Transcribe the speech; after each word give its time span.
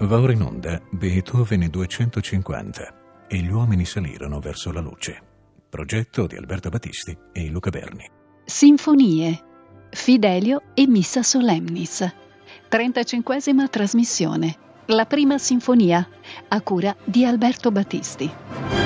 Va 0.00 0.18
ora 0.18 0.32
in 0.32 0.40
onda 0.40 0.80
Beethoven 0.90 1.68
250 1.68 3.26
e 3.28 3.36
gli 3.36 3.50
uomini 3.50 3.84
salirono 3.84 4.40
verso 4.40 4.72
la 4.72 4.80
luce. 4.80 5.20
Progetto 5.68 6.26
di 6.26 6.36
Alberto 6.36 6.70
Battisti 6.70 7.14
e 7.32 7.48
Luca 7.50 7.68
Berni. 7.68 8.08
Sinfonie. 8.46 9.44
Fidelio 9.90 10.62
e 10.72 10.86
Missa 10.86 11.22
Solemnis. 11.22 12.10
35esima 12.70 13.68
trasmissione. 13.68 14.56
La 14.86 15.04
prima 15.04 15.36
sinfonia 15.36 16.08
a 16.48 16.60
cura 16.62 16.96
di 17.04 17.26
Alberto 17.26 17.70
Battisti. 17.70 18.79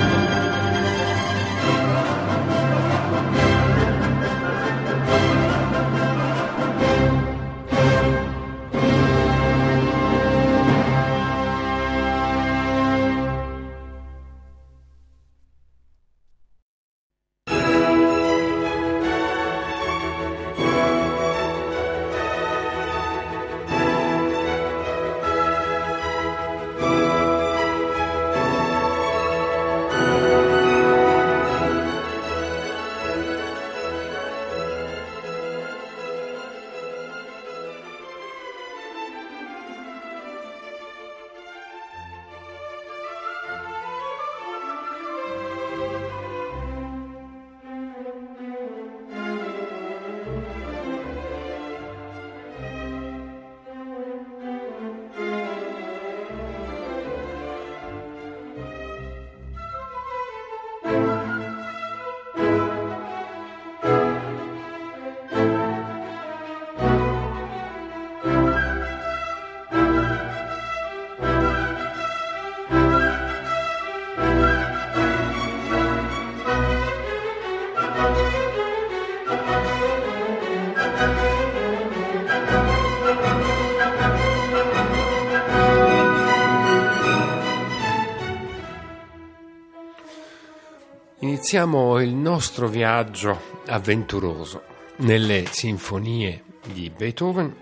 Iniziamo 91.45 92.01
il 92.01 92.15
nostro 92.15 92.69
viaggio 92.69 93.39
avventuroso 93.67 94.63
nelle 95.01 95.45
sinfonie 95.51 96.43
di 96.73 96.89
Beethoven 96.89 97.55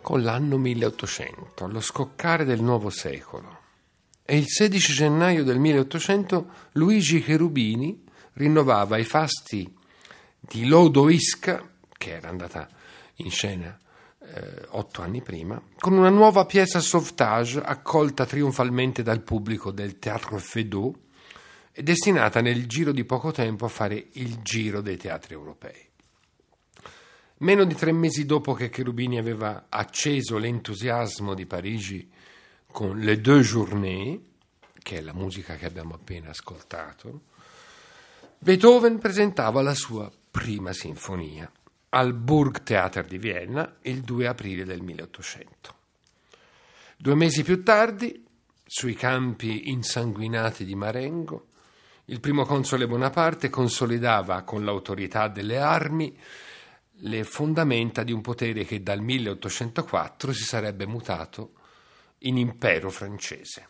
con 0.00 0.22
l'anno 0.22 0.58
1800, 0.58 1.64
allo 1.64 1.80
scoccare 1.80 2.44
del 2.44 2.62
nuovo 2.62 2.88
secolo. 2.88 3.58
E 4.24 4.36
il 4.36 4.44
16 4.46 4.92
gennaio 4.92 5.42
del 5.42 5.58
1800 5.58 6.50
Luigi 6.74 7.20
Cherubini 7.20 8.04
rinnovava 8.34 8.96
i 8.96 9.04
fasti 9.04 9.68
di 10.38 10.64
Lodoisca, 10.64 11.68
che 11.98 12.10
era 12.12 12.28
andata 12.28 12.68
in 13.16 13.30
scena 13.32 13.76
eh, 14.20 14.66
otto 14.68 15.02
anni 15.02 15.20
prima, 15.20 15.60
con 15.80 15.94
una 15.94 16.10
nuova 16.10 16.46
pièce 16.46 16.80
sauvetage 16.80 17.60
accolta 17.60 18.24
trionfalmente 18.24 19.02
dal 19.02 19.20
pubblico 19.22 19.72
del 19.72 19.98
Feydeau 19.98 20.94
è 20.94 21.10
destinata 21.74 22.40
nel 22.40 22.66
giro 22.66 22.92
di 22.92 23.04
poco 23.04 23.30
tempo 23.30 23.64
a 23.64 23.68
fare 23.68 24.08
il 24.12 24.42
giro 24.42 24.80
dei 24.80 24.96
teatri 24.96 25.34
europei. 25.34 25.88
Meno 27.38 27.64
di 27.64 27.74
tre 27.74 27.92
mesi 27.92 28.24
dopo 28.24 28.52
che 28.52 28.68
Cherubini 28.68 29.18
aveva 29.18 29.66
acceso 29.68 30.38
l'entusiasmo 30.38 31.34
di 31.34 31.46
Parigi 31.46 32.08
con 32.70 32.98
Le 32.98 33.20
Deux 33.20 33.46
Journées, 33.46 34.20
che 34.80 34.98
è 34.98 35.00
la 35.00 35.12
musica 35.12 35.56
che 35.56 35.66
abbiamo 35.66 35.94
appena 35.94 36.30
ascoltato, 36.30 37.22
Beethoven 38.38 38.98
presentava 38.98 39.62
la 39.62 39.74
sua 39.74 40.10
prima 40.30 40.72
sinfonia 40.72 41.50
al 41.90 42.14
Burgtheater 42.14 43.06
di 43.06 43.18
Vienna 43.18 43.76
il 43.82 44.00
2 44.00 44.26
aprile 44.26 44.64
del 44.64 44.82
1800. 44.82 45.74
Due 46.96 47.14
mesi 47.14 47.42
più 47.42 47.62
tardi, 47.62 48.24
sui 48.64 48.94
campi 48.94 49.70
insanguinati 49.70 50.64
di 50.64 50.74
Marengo, 50.74 51.48
il 52.12 52.20
primo 52.20 52.44
console 52.44 52.86
Bonaparte 52.86 53.48
consolidava 53.48 54.42
con 54.42 54.66
l'autorità 54.66 55.28
delle 55.28 55.56
armi 55.56 56.14
le 57.04 57.24
fondamenta 57.24 58.02
di 58.02 58.12
un 58.12 58.20
potere 58.20 58.66
che 58.66 58.82
dal 58.82 59.00
1804 59.00 60.32
si 60.34 60.44
sarebbe 60.44 60.86
mutato 60.86 61.54
in 62.18 62.36
impero 62.36 62.90
francese. 62.90 63.66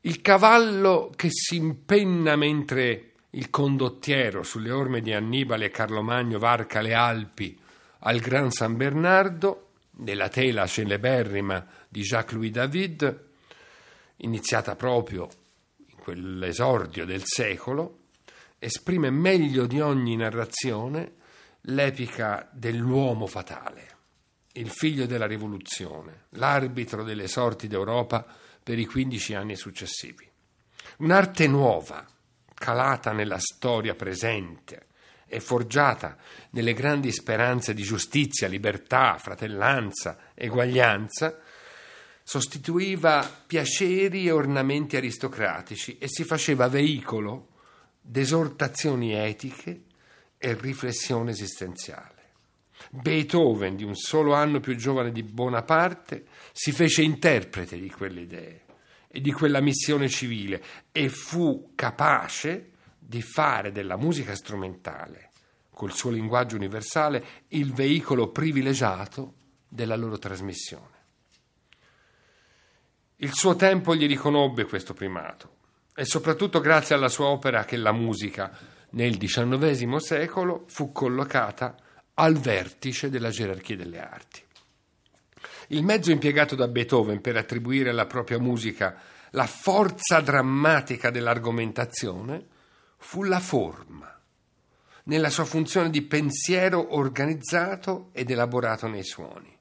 Il 0.00 0.20
cavallo 0.20 1.12
che 1.14 1.28
si 1.30 1.54
impenna 1.54 2.34
mentre 2.34 3.12
il 3.30 3.50
condottiero 3.50 4.42
sulle 4.42 4.72
orme 4.72 5.00
di 5.00 5.12
Annibale 5.12 5.66
e 5.66 5.70
Carlo 5.70 6.02
Magno 6.02 6.40
varca 6.40 6.80
le 6.80 6.92
Alpi 6.92 7.56
al 8.00 8.18
Gran 8.18 8.50
San 8.50 8.76
Bernardo, 8.76 9.68
nella 9.98 10.28
tela 10.28 10.66
celeberrima 10.66 11.64
di 11.88 12.02
Jacques-Louis 12.02 12.50
David, 12.50 13.24
iniziata 14.16 14.74
proprio 14.74 15.28
quell'esordio 16.06 17.04
del 17.04 17.22
secolo, 17.24 18.02
esprime 18.60 19.10
meglio 19.10 19.66
di 19.66 19.80
ogni 19.80 20.14
narrazione 20.14 21.14
l'epica 21.62 22.48
dell'uomo 22.52 23.26
fatale, 23.26 23.88
il 24.52 24.70
figlio 24.70 25.06
della 25.06 25.26
rivoluzione, 25.26 26.26
l'arbitro 26.30 27.02
delle 27.02 27.26
sorti 27.26 27.66
d'Europa 27.66 28.24
per 28.62 28.78
i 28.78 28.86
15 28.86 29.34
anni 29.34 29.56
successivi. 29.56 30.30
Un'arte 30.98 31.48
nuova, 31.48 32.06
calata 32.54 33.10
nella 33.10 33.40
storia 33.40 33.96
presente 33.96 34.86
e 35.26 35.40
forgiata 35.40 36.16
nelle 36.50 36.72
grandi 36.72 37.10
speranze 37.10 37.74
di 37.74 37.82
giustizia, 37.82 38.46
libertà, 38.46 39.18
fratellanza, 39.18 40.18
eguaglianza, 40.34 41.36
sostituiva 42.28 43.24
piaceri 43.46 44.26
e 44.26 44.32
ornamenti 44.32 44.96
aristocratici 44.96 45.96
e 45.96 46.08
si 46.08 46.24
faceva 46.24 46.66
veicolo 46.66 47.50
d'esortazioni 48.00 49.12
etiche 49.12 49.82
e 50.36 50.58
riflessione 50.60 51.30
esistenziale. 51.30 52.14
Beethoven, 52.90 53.76
di 53.76 53.84
un 53.84 53.94
solo 53.94 54.34
anno 54.34 54.58
più 54.58 54.74
giovane 54.74 55.12
di 55.12 55.22
Bonaparte, 55.22 56.26
si 56.50 56.72
fece 56.72 57.02
interprete 57.02 57.78
di 57.78 57.90
quelle 57.90 58.22
idee 58.22 58.64
e 59.06 59.20
di 59.20 59.30
quella 59.30 59.60
missione 59.60 60.08
civile 60.08 60.64
e 60.90 61.08
fu 61.08 61.74
capace 61.76 62.72
di 62.98 63.22
fare 63.22 63.70
della 63.70 63.96
musica 63.96 64.34
strumentale, 64.34 65.30
col 65.70 65.92
suo 65.92 66.10
linguaggio 66.10 66.56
universale, 66.56 67.24
il 67.50 67.72
veicolo 67.72 68.32
privilegiato 68.32 69.34
della 69.68 69.94
loro 69.94 70.18
trasmissione. 70.18 70.95
Il 73.20 73.32
suo 73.32 73.56
tempo 73.56 73.94
gli 73.94 74.06
riconobbe 74.06 74.66
questo 74.66 74.92
primato 74.92 75.54
e 75.94 76.04
soprattutto 76.04 76.60
grazie 76.60 76.94
alla 76.94 77.08
sua 77.08 77.26
opera 77.26 77.64
che 77.64 77.78
la 77.78 77.92
musica 77.92 78.54
nel 78.90 79.16
XIX 79.16 79.96
secolo 79.96 80.64
fu 80.68 80.92
collocata 80.92 81.76
al 82.14 82.36
vertice 82.36 83.08
della 83.08 83.30
gerarchia 83.30 83.76
delle 83.76 84.00
arti. 84.00 84.42
Il 85.68 85.82
mezzo 85.82 86.10
impiegato 86.10 86.54
da 86.54 86.68
Beethoven 86.68 87.22
per 87.22 87.36
attribuire 87.36 87.88
alla 87.88 88.04
propria 88.04 88.38
musica 88.38 89.00
la 89.30 89.46
forza 89.46 90.20
drammatica 90.20 91.10
dell'argomentazione 91.10 92.46
fu 92.98 93.22
la 93.22 93.40
forma, 93.40 94.14
nella 95.04 95.30
sua 95.30 95.44
funzione 95.44 95.88
di 95.88 96.02
pensiero 96.02 96.94
organizzato 96.94 98.10
ed 98.12 98.30
elaborato 98.30 98.86
nei 98.86 99.04
suoni. 99.04 99.55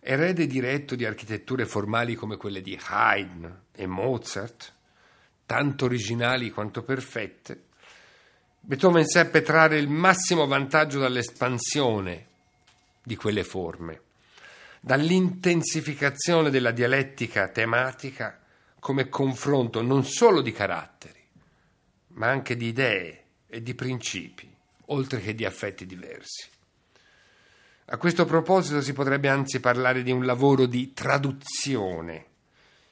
Erede 0.00 0.46
diretto 0.46 0.94
di 0.94 1.04
architetture 1.04 1.66
formali 1.66 2.14
come 2.14 2.36
quelle 2.36 2.62
di 2.62 2.78
Haydn 2.82 3.64
e 3.72 3.86
Mozart, 3.86 4.72
tanto 5.44 5.84
originali 5.84 6.50
quanto 6.50 6.82
perfette, 6.82 7.68
Beethoven 8.62 9.06
seppe 9.06 9.40
trarre 9.42 9.78
il 9.78 9.88
massimo 9.88 10.46
vantaggio 10.46 10.98
dall'espansione 10.98 12.26
di 13.02 13.16
quelle 13.16 13.42
forme, 13.42 14.02
dall'intensificazione 14.80 16.50
della 16.50 16.70
dialettica 16.70 17.48
tematica 17.48 18.38
come 18.78 19.08
confronto 19.08 19.82
non 19.82 20.04
solo 20.04 20.42
di 20.42 20.52
caratteri, 20.52 21.20
ma 22.08 22.28
anche 22.28 22.54
di 22.54 22.66
idee 22.66 23.24
e 23.46 23.62
di 23.62 23.74
principi, 23.74 24.48
oltre 24.86 25.20
che 25.20 25.34
di 25.34 25.44
affetti 25.44 25.86
diversi. 25.86 26.48
A 27.92 27.96
questo 27.96 28.24
proposito 28.24 28.80
si 28.82 28.92
potrebbe 28.92 29.28
anzi 29.28 29.58
parlare 29.58 30.04
di 30.04 30.12
un 30.12 30.24
lavoro 30.24 30.66
di 30.66 30.92
traduzione 30.92 32.26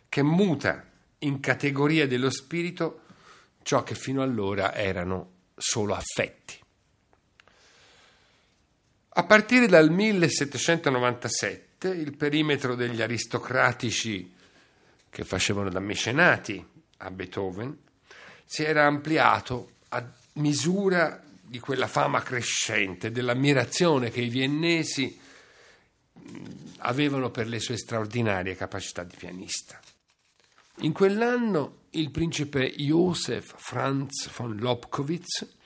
che 0.09 0.25
muta 0.25 0.85
in 1.19 1.39
categoria 1.39 2.09
dello 2.09 2.31
spirito 2.31 3.03
ciò 3.63 3.85
che 3.85 3.95
fino 3.95 4.23
allora 4.23 4.75
erano 4.75 5.31
solo 5.57 5.95
affetti. 5.95 6.59
A 9.11 9.25
partire 9.25 9.69
dal 9.69 9.89
1797 9.89 11.91
il 11.91 12.17
perimetro 12.17 12.75
degli 12.75 13.01
aristocratici 13.01 14.35
che 15.11 15.23
facevano 15.23 15.71
da 15.71 15.79
mecenati 15.79 16.67
a 16.97 17.11
Beethoven 17.13 17.79
si 18.45 18.65
era 18.65 18.87
ampliato 18.87 19.75
a 19.91 20.05
misura 20.35 21.23
di 21.49 21.61
quella 21.61 21.87
fama 21.87 22.21
crescente, 22.23 23.11
dell'ammirazione 23.11 24.11
che 24.11 24.21
i 24.21 24.29
viennesi 24.29 25.19
avevano 26.79 27.31
per 27.31 27.49
le 27.49 27.59
sue 27.59 27.79
straordinarie 27.79 28.55
capacità 28.55 29.03
di 29.03 29.15
pianista. 29.17 29.81
In 30.81 30.93
quell'anno 30.93 31.85
il 31.91 32.11
principe 32.11 32.71
Josef 32.77 33.55
Franz 33.57 34.31
von 34.37 34.57
Lobkowitz 34.57 35.57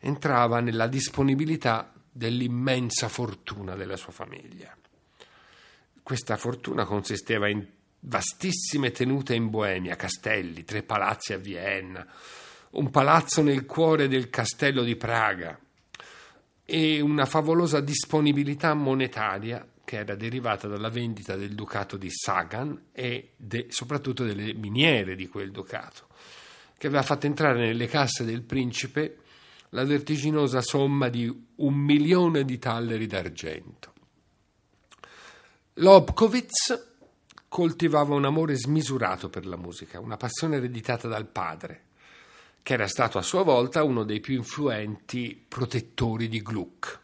entrava 0.00 0.60
nella 0.60 0.86
disponibilità 0.86 1.92
dell'immensa 2.10 3.08
fortuna 3.08 3.74
della 3.74 3.96
sua 3.96 4.12
famiglia. 4.12 4.76
Questa 6.02 6.36
fortuna 6.36 6.84
consisteva 6.84 7.48
in 7.48 7.66
vastissime 8.00 8.90
tenute 8.90 9.34
in 9.34 9.48
Boemia, 9.48 9.96
castelli, 9.96 10.64
tre 10.64 10.82
palazzi 10.82 11.32
a 11.32 11.38
Vienna, 11.38 12.06
un 12.72 12.90
palazzo 12.90 13.42
nel 13.42 13.66
cuore 13.66 14.08
del 14.08 14.30
castello 14.30 14.82
di 14.82 14.96
Praga 14.96 15.58
e 16.64 17.00
una 17.00 17.26
favolosa 17.26 17.80
disponibilità 17.80 18.72
monetaria 18.74 19.66
che 19.84 19.98
era 19.98 20.14
derivata 20.14 20.68
dalla 20.68 20.88
vendita 20.88 21.36
del 21.36 21.54
ducato 21.54 21.96
di 21.96 22.08
Sagan 22.10 22.86
e 22.92 23.32
de, 23.36 23.66
soprattutto 23.68 24.24
delle 24.24 24.54
miniere 24.54 25.14
di 25.16 25.28
quel 25.28 25.50
ducato, 25.50 26.06
che 26.78 26.86
aveva 26.86 27.02
fatto 27.02 27.26
entrare 27.26 27.58
nelle 27.58 27.88
casse 27.88 28.24
del 28.24 28.42
principe 28.42 29.18
la 29.70 29.84
vertiginosa 29.84 30.62
somma 30.62 31.08
di 31.08 31.30
un 31.56 31.74
milione 31.74 32.44
di 32.44 32.58
talleri 32.58 33.06
d'argento. 33.06 33.92
Lobkowitz 35.74 36.90
coltivava 37.48 38.14
un 38.14 38.24
amore 38.24 38.56
smisurato 38.56 39.28
per 39.28 39.46
la 39.46 39.56
musica, 39.56 40.00
una 40.00 40.16
passione 40.16 40.56
ereditata 40.56 41.08
dal 41.08 41.26
padre, 41.26 41.84
che 42.62 42.74
era 42.74 42.86
stato 42.86 43.18
a 43.18 43.22
sua 43.22 43.42
volta 43.42 43.82
uno 43.82 44.04
dei 44.04 44.20
più 44.20 44.36
influenti 44.36 45.42
protettori 45.46 46.28
di 46.28 46.40
Gluck. 46.40 47.00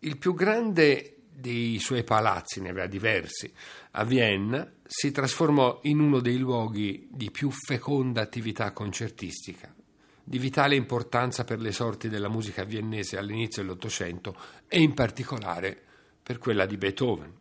Il 0.00 0.16
più 0.16 0.34
grande 0.34 1.16
dei 1.40 1.78
suoi 1.78 2.04
palazzi, 2.04 2.60
ne 2.60 2.68
aveva 2.68 2.86
diversi, 2.86 3.52
a 3.92 4.04
Vienna, 4.04 4.70
si 4.86 5.10
trasformò 5.10 5.80
in 5.84 5.98
uno 5.98 6.20
dei 6.20 6.36
luoghi 6.36 7.08
di 7.10 7.30
più 7.30 7.50
feconda 7.50 8.20
attività 8.20 8.72
concertistica, 8.72 9.74
di 10.22 10.38
vitale 10.38 10.76
importanza 10.76 11.44
per 11.44 11.60
le 11.60 11.72
sorti 11.72 12.08
della 12.08 12.28
musica 12.28 12.64
viennese 12.64 13.16
all'inizio 13.16 13.62
dell'Ottocento 13.62 14.36
e 14.68 14.80
in 14.80 14.94
particolare 14.94 15.80
per 16.22 16.38
quella 16.38 16.66
di 16.66 16.76
Beethoven. 16.76 17.32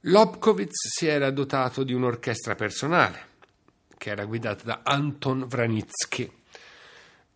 Lobkowitz 0.00 0.98
si 0.98 1.06
era 1.06 1.30
dotato 1.30 1.82
di 1.82 1.92
un'orchestra 1.92 2.54
personale, 2.54 3.34
che 3.96 4.10
era 4.10 4.24
guidata 4.24 4.64
da 4.64 4.80
Anton 4.82 5.46
Vranitzky 5.46 6.30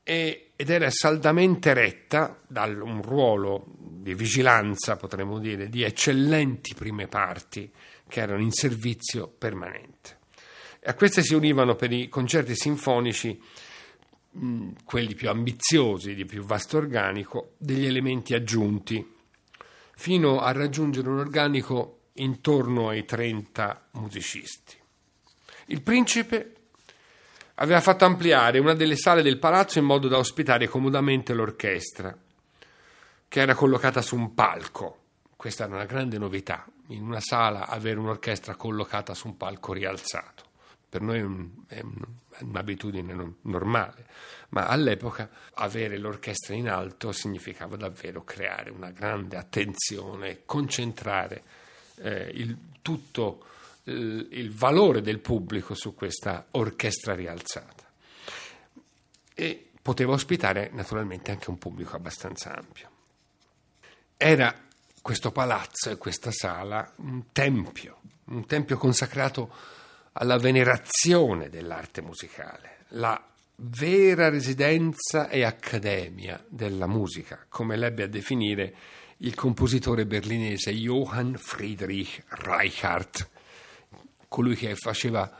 ed 0.03 0.69
era 0.69 0.91
saldamente 0.91 1.73
retta 1.73 2.37
da 2.47 2.65
un 2.65 3.01
ruolo 3.03 3.67
di 3.79 4.15
vigilanza, 4.15 4.97
potremmo 4.97 5.39
dire, 5.39 5.69
di 5.69 5.83
eccellenti 5.83 6.75
prime 6.75 7.07
parti 7.07 7.71
che 8.09 8.21
erano 8.21 8.43
in 8.43 8.51
servizio 8.51 9.29
permanente. 9.29 10.19
A 10.85 10.95
queste 10.95 11.23
si 11.23 11.35
univano 11.35 11.77
per 11.77 11.93
i 11.93 12.09
concerti 12.09 12.57
sinfonici 12.57 13.39
Mm, 14.39 14.71
quelli 14.85 15.15
più 15.17 15.29
ambiziosi, 15.29 16.15
di 16.15 16.25
più 16.25 16.45
vasto 16.45 16.77
organico, 16.77 17.55
degli 17.59 17.85
elementi 17.85 18.33
aggiunti, 18.33 19.05
fino 19.97 20.41
a 20.41 20.53
raggiungere 20.53 21.09
un 21.09 21.19
organico 21.19 22.03
intorno 22.15 22.91
ai 22.91 23.05
30 23.05 23.89
musicisti. 23.93 24.80
Il 25.71 25.83
principe 25.83 26.55
aveva 27.55 27.81
fatto 27.81 28.05
ampliare 28.05 28.59
una 28.59 28.75
delle 28.75 28.97
sale 28.97 29.23
del 29.23 29.39
palazzo 29.39 29.79
in 29.79 29.85
modo 29.85 30.09
da 30.09 30.19
ospitare 30.19 30.67
comodamente 30.67 31.33
l'orchestra, 31.33 32.17
che 33.29 33.41
era 33.41 33.55
collocata 33.55 34.03
su 34.03 34.17
un 34.17 34.35
palco. 34.35 34.99
Questa 35.37 35.65
era 35.65 35.75
una 35.75 35.85
grande 35.85 36.19
novità, 36.19 36.67
in 36.89 37.03
una 37.03 37.21
sala 37.21 37.69
avere 37.69 38.01
un'orchestra 38.01 38.57
collocata 38.57 39.15
su 39.15 39.29
un 39.29 39.37
palco 39.37 39.73
rialzato. 39.73 40.43
Per 40.89 41.03
noi 41.03 41.19
è, 41.19 41.23
un, 41.23 41.49
è 41.69 41.85
un'abitudine 42.41 43.35
normale, 43.43 44.07
ma 44.49 44.67
all'epoca 44.67 45.31
avere 45.55 45.99
l'orchestra 45.99 46.57
in 46.57 46.69
alto 46.69 47.13
significava 47.13 47.77
davvero 47.77 48.25
creare 48.25 48.71
una 48.71 48.91
grande 48.91 49.37
attenzione, 49.37 50.41
concentrare 50.45 51.45
eh, 51.99 52.29
il, 52.35 52.59
tutto 52.83 53.45
il, 53.85 54.29
il 54.31 54.51
valore 54.53 55.01
del 55.01 55.21
pubblico 55.21 55.75
su 55.75 55.95
questa 55.95 56.47
orchestra 56.53 57.15
rialzata. 57.15 57.89
E 59.35 59.71
poteva 59.81 60.13
ospitare 60.13 60.71
naturalmente 60.73 61.31
anche 61.31 61.51
un 61.51 61.59
pubblico 61.59 61.97
abbastanza 61.97 62.55
ampio. 62.55 62.89
Era 64.17 64.55
questo 65.01 65.31
palazzo 65.31 65.91
e 65.91 65.97
questa 65.97 66.31
sala 66.31 66.93
un 66.97 67.33
tempio, 67.33 68.01
un 68.27 68.47
tempio 68.47 68.77
consacrato 68.77 69.51
alla 70.13 70.37
venerazione 70.37 71.49
dell'arte 71.49 72.03
musicale, 72.03 72.85
la 72.89 73.25
vera 73.57 74.29
residenza 74.29 75.29
e 75.29 75.45
accademia 75.45 76.43
della 76.49 76.87
musica, 76.87 77.47
come 77.49 77.77
l'ebbe 77.77 78.05
a 78.05 78.09
definire 78.09 78.75
il 79.19 79.35
compositore 79.35 80.07
berlinese 80.07 80.73
Johann 80.73 81.35
Friedrich 81.35 82.23
Reichardt, 82.29 83.29
colui 84.31 84.55
che 84.55 84.77
faceva 84.77 85.31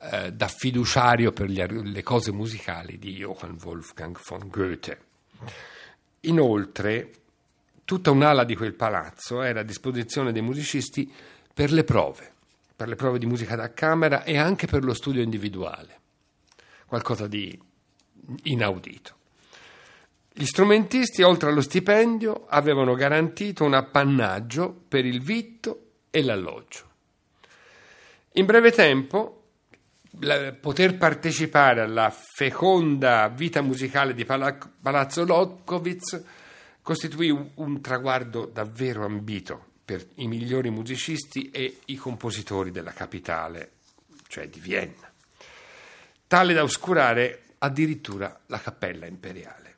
eh, 0.00 0.32
da 0.32 0.48
fiduciario 0.48 1.30
per 1.32 1.48
le 1.48 2.02
cose 2.02 2.32
musicali 2.32 2.98
di 2.98 3.14
Johann 3.14 3.56
Wolfgang 3.62 4.18
von 4.22 4.48
Goethe. 4.48 5.00
Inoltre, 6.20 7.10
tutta 7.84 8.10
un'ala 8.10 8.44
di 8.44 8.56
quel 8.56 8.74
palazzo 8.74 9.42
era 9.42 9.60
a 9.60 9.64
disposizione 9.64 10.32
dei 10.32 10.42
musicisti 10.42 11.10
per 11.54 11.72
le 11.72 11.84
prove 11.84 12.32
per 12.82 12.90
le 12.90 12.96
prove 12.96 13.20
di 13.20 13.26
musica 13.26 13.54
da 13.54 13.72
camera 13.72 14.24
e 14.24 14.36
anche 14.36 14.66
per 14.66 14.82
lo 14.82 14.92
studio 14.92 15.22
individuale, 15.22 16.00
qualcosa 16.86 17.28
di 17.28 17.56
inaudito. 18.42 19.14
Gli 20.32 20.44
strumentisti, 20.44 21.22
oltre 21.22 21.50
allo 21.50 21.60
stipendio, 21.60 22.46
avevano 22.48 22.94
garantito 22.94 23.62
un 23.62 23.74
appannaggio 23.74 24.74
per 24.88 25.04
il 25.04 25.22
vitto 25.22 25.90
e 26.10 26.24
l'alloggio. 26.24 26.90
In 28.34 28.46
breve 28.46 28.70
tempo, 28.72 29.42
poter 30.58 30.96
partecipare 30.96 31.82
alla 31.82 32.10
feconda 32.10 33.28
vita 33.28 33.60
musicale 33.60 34.14
di 34.14 34.24
Palazzo 34.24 35.26
Lobkowitz 35.26 36.22
costituì 36.80 37.28
un 37.28 37.80
traguardo 37.82 38.46
davvero 38.46 39.04
ambito 39.04 39.66
per 39.84 40.06
i 40.16 40.28
migliori 40.28 40.70
musicisti 40.70 41.50
e 41.50 41.80
i 41.86 41.96
compositori 41.96 42.70
della 42.70 42.92
capitale, 42.92 43.72
cioè 44.28 44.48
di 44.48 44.60
Vienna, 44.60 45.12
tale 46.26 46.54
da 46.54 46.62
oscurare 46.62 47.42
addirittura 47.58 48.40
la 48.46 48.60
cappella 48.60 49.04
imperiale. 49.04 49.76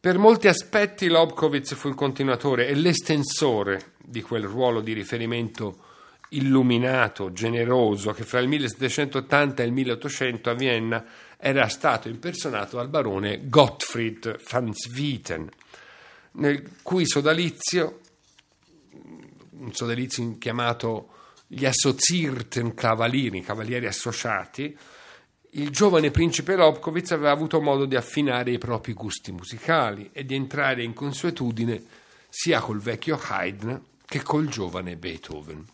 Per 0.00 0.18
molti 0.18 0.48
aspetti 0.48 1.06
Lobkowitz 1.06 1.76
fu 1.76 1.86
il 1.86 1.94
continuatore 1.94 2.66
e 2.66 2.74
l'estensore 2.74 3.92
di 3.98 4.22
quel 4.22 4.42
ruolo 4.42 4.80
di 4.80 4.92
riferimento 4.92 5.83
illuminato, 6.36 7.32
generoso, 7.32 8.12
che 8.12 8.24
fra 8.24 8.40
il 8.40 8.48
1780 8.48 9.62
e 9.62 9.66
il 9.66 9.72
1800 9.72 10.50
a 10.50 10.54
Vienna 10.54 11.04
era 11.36 11.68
stato 11.68 12.08
impersonato 12.08 12.76
dal 12.76 12.88
barone 12.88 13.48
Gottfried 13.48 14.40
van 14.48 14.72
Swieten, 14.72 15.48
nel 16.32 16.70
cui 16.82 17.06
sodalizio 17.06 18.00
un 19.56 19.72
sodalizio 19.72 20.36
chiamato 20.38 21.08
gli 21.46 21.64
Assozierten 21.64 22.74
Cavalieri, 22.74 23.40
cavalieri 23.40 23.86
associati, 23.86 24.76
il 25.56 25.70
giovane 25.70 26.10
principe 26.10 26.56
Lobkowitz 26.56 27.12
aveva 27.12 27.30
avuto 27.30 27.60
modo 27.60 27.84
di 27.84 27.94
affinare 27.94 28.50
i 28.50 28.58
propri 28.58 28.92
gusti 28.92 29.30
musicali 29.30 30.10
e 30.12 30.24
di 30.24 30.34
entrare 30.34 30.82
in 30.82 30.94
consuetudine 30.94 31.80
sia 32.28 32.60
col 32.60 32.80
vecchio 32.80 33.20
Haydn 33.22 33.80
che 34.04 34.22
col 34.22 34.48
giovane 34.48 34.96
Beethoven. 34.96 35.64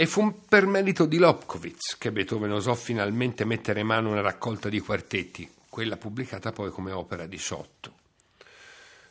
E 0.00 0.06
fu 0.06 0.40
per 0.48 0.64
merito 0.64 1.04
di 1.04 1.18
Lobkowitz 1.18 1.98
che 1.98 2.10
Beethoven 2.10 2.52
osò 2.52 2.74
finalmente 2.74 3.44
mettere 3.44 3.80
in 3.80 3.86
mano 3.86 4.08
una 4.08 4.22
raccolta 4.22 4.70
di 4.70 4.80
quartetti, 4.80 5.46
quella 5.68 5.98
pubblicata 5.98 6.52
poi 6.52 6.70
come 6.70 6.90
opera 6.90 7.26
18, 7.26 7.92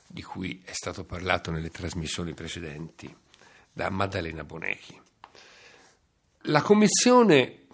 di 0.08 0.24
cui 0.24 0.60
è 0.66 0.72
stato 0.74 1.04
parlato 1.04 1.52
nelle 1.52 1.70
trasmissioni 1.70 2.34
precedenti 2.34 3.16
da 3.72 3.92
Maddalena 3.92 4.44
Bonechi. 4.44 5.00
La 6.46 6.64
commissione 6.64 7.66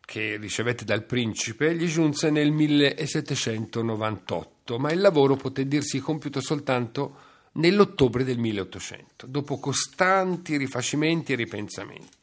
che 0.00 0.38
ricevette 0.38 0.86
dal 0.86 1.04
principe 1.04 1.74
gli 1.74 1.86
giunse 1.86 2.30
nel 2.30 2.52
1798, 2.52 4.78
ma 4.78 4.90
il 4.92 5.00
lavoro 5.02 5.36
poté 5.36 5.68
dirsi 5.68 6.00
compiuto 6.00 6.40
soltanto 6.40 7.16
nell'ottobre 7.52 8.24
del 8.24 8.38
1800, 8.38 9.26
dopo 9.26 9.58
costanti 9.58 10.56
rifacimenti 10.56 11.34
e 11.34 11.36
ripensamenti. 11.36 12.20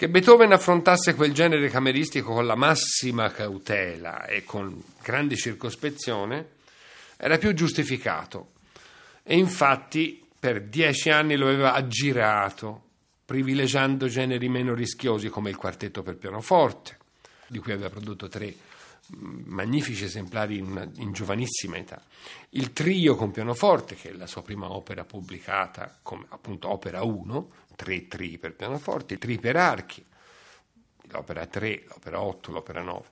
Che 0.00 0.08
Beethoven 0.08 0.50
affrontasse 0.50 1.14
quel 1.14 1.34
genere 1.34 1.68
cameristico 1.68 2.32
con 2.32 2.46
la 2.46 2.54
massima 2.54 3.30
cautela 3.30 4.24
e 4.24 4.44
con 4.44 4.82
grande 5.02 5.36
circospezione 5.36 6.52
era 7.18 7.36
più 7.36 7.52
giustificato 7.52 8.52
e 9.22 9.36
infatti 9.36 10.26
per 10.38 10.62
dieci 10.62 11.10
anni 11.10 11.36
lo 11.36 11.48
aveva 11.48 11.74
aggirato, 11.74 12.82
privilegiando 13.26 14.08
generi 14.08 14.48
meno 14.48 14.72
rischiosi 14.72 15.28
come 15.28 15.50
il 15.50 15.56
quartetto 15.56 16.00
per 16.00 16.16
pianoforte, 16.16 16.96
di 17.48 17.58
cui 17.58 17.72
aveva 17.72 17.90
prodotto 17.90 18.26
tre 18.26 18.46
mm, 19.14 19.42
magnifici 19.48 20.04
esemplari 20.04 20.56
in, 20.56 20.64
una, 20.64 20.88
in, 20.96 21.12
giovanissima 21.12 21.76
età. 21.76 22.02
Il 22.52 22.72
trio 22.72 23.16
con 23.16 23.32
pianoforte, 23.32 23.96
che 23.96 24.08
è 24.08 24.12
la 24.14 24.26
sua 24.26 24.42
prima 24.42 24.72
opera 24.72 25.04
pubblicata 25.04 25.98
come 26.00 26.24
appunto 26.30 26.70
opera 26.70 27.02
1, 27.02 27.48
tre 27.80 28.08
tri 28.08 28.36
per 28.36 28.54
pianoforte, 28.54 29.16
tri 29.16 29.38
per 29.38 29.56
archi, 29.56 30.04
l'opera 31.04 31.46
3, 31.46 31.84
l'opera 31.88 32.20
8, 32.20 32.52
l'opera 32.52 32.82
9, 32.82 33.08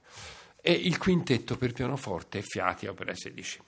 e 0.60 0.72
il 0.72 0.98
quintetto 0.98 1.56
per 1.56 1.72
pianoforte 1.72 2.42
fiati, 2.42 2.86
opera 2.86 3.14
16. 3.14 3.62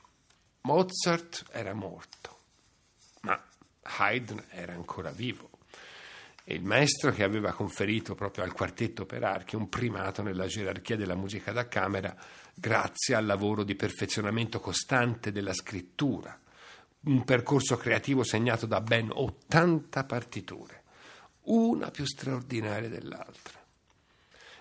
Mozart 0.63 1.47
era 1.53 1.73
morto, 1.73 2.39
ma 3.23 3.43
Haydn 3.81 4.45
era 4.51 4.75
ancora 4.75 5.11
vivo. 5.11 5.49
E 6.45 6.53
il 6.53 6.65
maestro 6.65 7.13
che 7.13 7.25
aveva 7.25 7.53
conferito 7.53 8.15
proprio 8.15 8.45
al 8.45 8.53
quartetto 8.53 9.07
per 9.07 9.25
archi 9.25 9.57
un 9.57 9.71
primato 9.71 10.21
nella 10.21 10.47
gerarchia 10.49 10.97
della 10.97 11.15
musica 11.15 11.51
da 11.51 11.67
camera 11.67 12.15
grazie 12.55 13.15
al 13.15 13.25
lavoro 13.25 13.63
di 13.65 13.75
perfezionamento 13.75 14.61
costante 14.61 15.33
della 15.33 15.55
scrittura, 15.55 16.39
un 17.05 17.25
percorso 17.25 17.79
creativo 17.79 18.23
segnato 18.23 18.67
da 18.67 18.83
ben 18.83 19.11
80 19.11 20.05
partiture 20.05 20.80
una 21.51 21.91
più 21.91 22.05
straordinaria 22.05 22.89
dell'altra. 22.89 23.59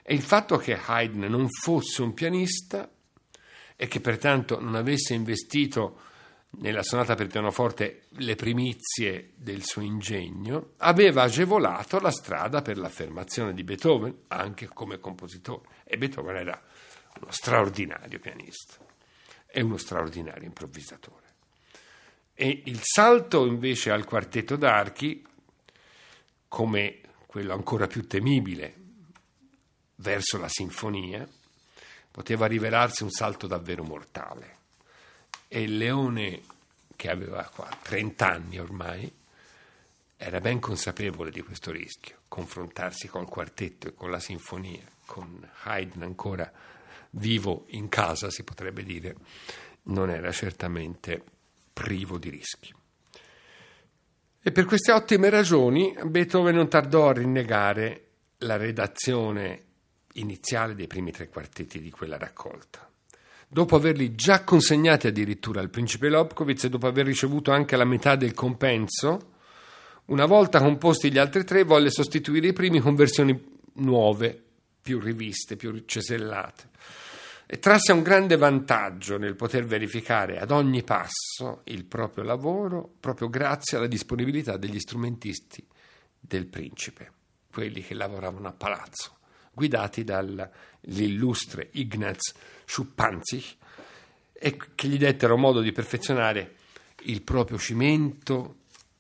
E 0.02 0.14
il 0.14 0.22
fatto 0.22 0.58
che 0.58 0.78
Haydn 0.78 1.26
non 1.26 1.48
fosse 1.50 2.02
un 2.02 2.14
pianista 2.14 2.90
e 3.76 3.88
che 3.88 4.00
pertanto 4.00 4.60
non 4.60 4.76
avesse 4.76 5.14
investito 5.14 6.02
nella 6.52 6.82
sonata 6.82 7.14
per 7.14 7.28
pianoforte 7.28 8.06
le 8.14 8.36
primizie 8.36 9.34
del 9.36 9.64
suo 9.64 9.84
ingegno, 9.84 10.72
aveva 10.78 11.24
agevolato 11.24 12.00
la 12.00 12.10
strada 12.10 12.64
per 12.64 12.78
l'affermazione 12.78 13.54
di 13.54 13.64
Beethoven 13.64 14.24
anche 14.28 14.68
come 14.68 15.00
compositore. 15.00 15.70
E 15.84 15.98
Beethoven 15.98 16.36
era 16.36 16.62
uno 17.22 17.32
straordinario 17.32 18.20
pianista 18.20 18.78
e 19.46 19.62
uno 19.62 19.78
straordinario 19.78 20.46
improvvisatore. 20.46 21.28
E 22.34 22.64
il 22.66 22.80
salto 22.82 23.46
invece 23.46 23.92
al 23.92 24.06
quartetto 24.06 24.56
d'archi 24.56 25.24
come 26.50 27.00
quello 27.26 27.54
ancora 27.54 27.88
più 27.88 28.06
temibile 28.06 28.76
verso 29.96 30.38
la 30.38 30.50
sinfonia, 30.50 31.26
poteva 32.12 32.48
rivelarsi 32.48 33.04
un 33.04 33.12
salto 33.12 33.48
davvero 33.48 33.84
mortale. 33.84 34.58
E 35.48 35.62
il 35.62 35.78
leone, 35.78 36.42
che 36.96 37.10
aveva 37.10 37.44
qua 37.44 37.70
30 37.82 38.28
anni 38.28 38.60
ormai, 38.60 39.12
era 40.18 40.42
ben 40.42 40.60
consapevole 40.60 41.32
di 41.32 41.42
questo 41.42 41.72
rischio. 41.72 42.18
Confrontarsi 42.28 43.08
col 43.08 43.28
quartetto 43.28 43.88
e 43.88 43.94
con 43.94 44.12
la 44.12 44.20
sinfonia, 44.20 44.84
con 45.06 45.50
Haydn 45.64 46.02
ancora 46.02 46.52
vivo 47.12 47.66
in 47.70 47.88
casa, 47.90 48.30
si 48.30 48.44
potrebbe 48.44 48.84
dire, 48.84 49.16
non 49.84 50.10
era 50.10 50.32
certamente 50.32 51.24
privo 51.72 52.18
di 52.18 52.30
rischi. 52.30 52.74
E 54.50 54.52
per 54.52 54.66
queste 54.66 54.92
ottime 54.92 55.30
ragioni 55.30 55.96
Beethoven 56.06 56.56
non 56.56 56.68
tardò 56.68 57.10
a 57.10 57.14
rinnegare 57.14 58.06
la 58.40 58.58
redazione 58.58 59.66
iniziale 60.14 60.74
dei 60.74 60.88
primi 60.88 61.12
tre 61.12 61.30
quartetti 61.30 61.80
di 61.80 61.92
quella 61.92 62.18
raccolta. 62.18 62.90
Dopo 63.48 63.76
averli 63.76 64.16
già 64.16 64.44
consegnati 64.44 65.06
addirittura 65.06 65.62
al 65.62 65.70
principe 65.70 66.10
Lobkowitz 66.10 66.64
e 66.64 66.70
dopo 66.70 66.88
aver 66.88 67.06
ricevuto 67.06 67.52
anche 67.52 67.76
la 67.76 67.86
metà 67.86 68.16
del 68.16 68.34
compenso, 68.34 69.34
una 70.06 70.26
volta 70.26 70.58
composti 70.58 71.12
gli 71.12 71.20
altri 71.20 71.44
tre, 71.44 71.62
volle 71.62 71.92
sostituire 71.92 72.48
i 72.48 72.54
primi 72.54 72.80
con 72.80 72.96
versioni 72.96 73.40
nuove, 73.74 74.44
più 74.82 75.00
riviste, 75.00 75.58
più 75.58 75.84
cesellate 75.86 76.70
trasse 77.58 77.94
un 77.94 78.04
grande 78.04 78.38
vantaggio 78.38 79.18
nel 79.18 79.36
poter 79.36 79.66
verificare 79.66 80.40
ad 80.40 80.52
ogni 80.52 80.84
passo 80.84 81.62
il 81.64 81.84
proprio 81.86 82.24
lavoro 82.24 82.94
proprio 83.00 83.28
grazie 83.28 83.78
alla 83.78 83.88
disponibilità 83.88 84.56
degli 84.56 84.78
strumentisti 84.78 85.66
del 86.20 86.46
principe, 86.46 87.12
quelli 87.52 87.82
che 87.82 87.96
lavoravano 87.96 88.48
a 88.48 88.52
palazzo, 88.52 89.18
guidati 89.52 90.04
dall'illustre 90.04 91.70
Ignaz 91.72 92.34
Schuppanzich 92.66 93.58
e 94.32 94.58
che 94.76 94.88
gli 94.88 94.98
dettero 94.98 95.36
modo 95.36 95.62
di 95.62 95.72
perfezionare 95.72 96.56
il 97.06 97.24
proprio 97.24 97.58
cimento 97.58 98.58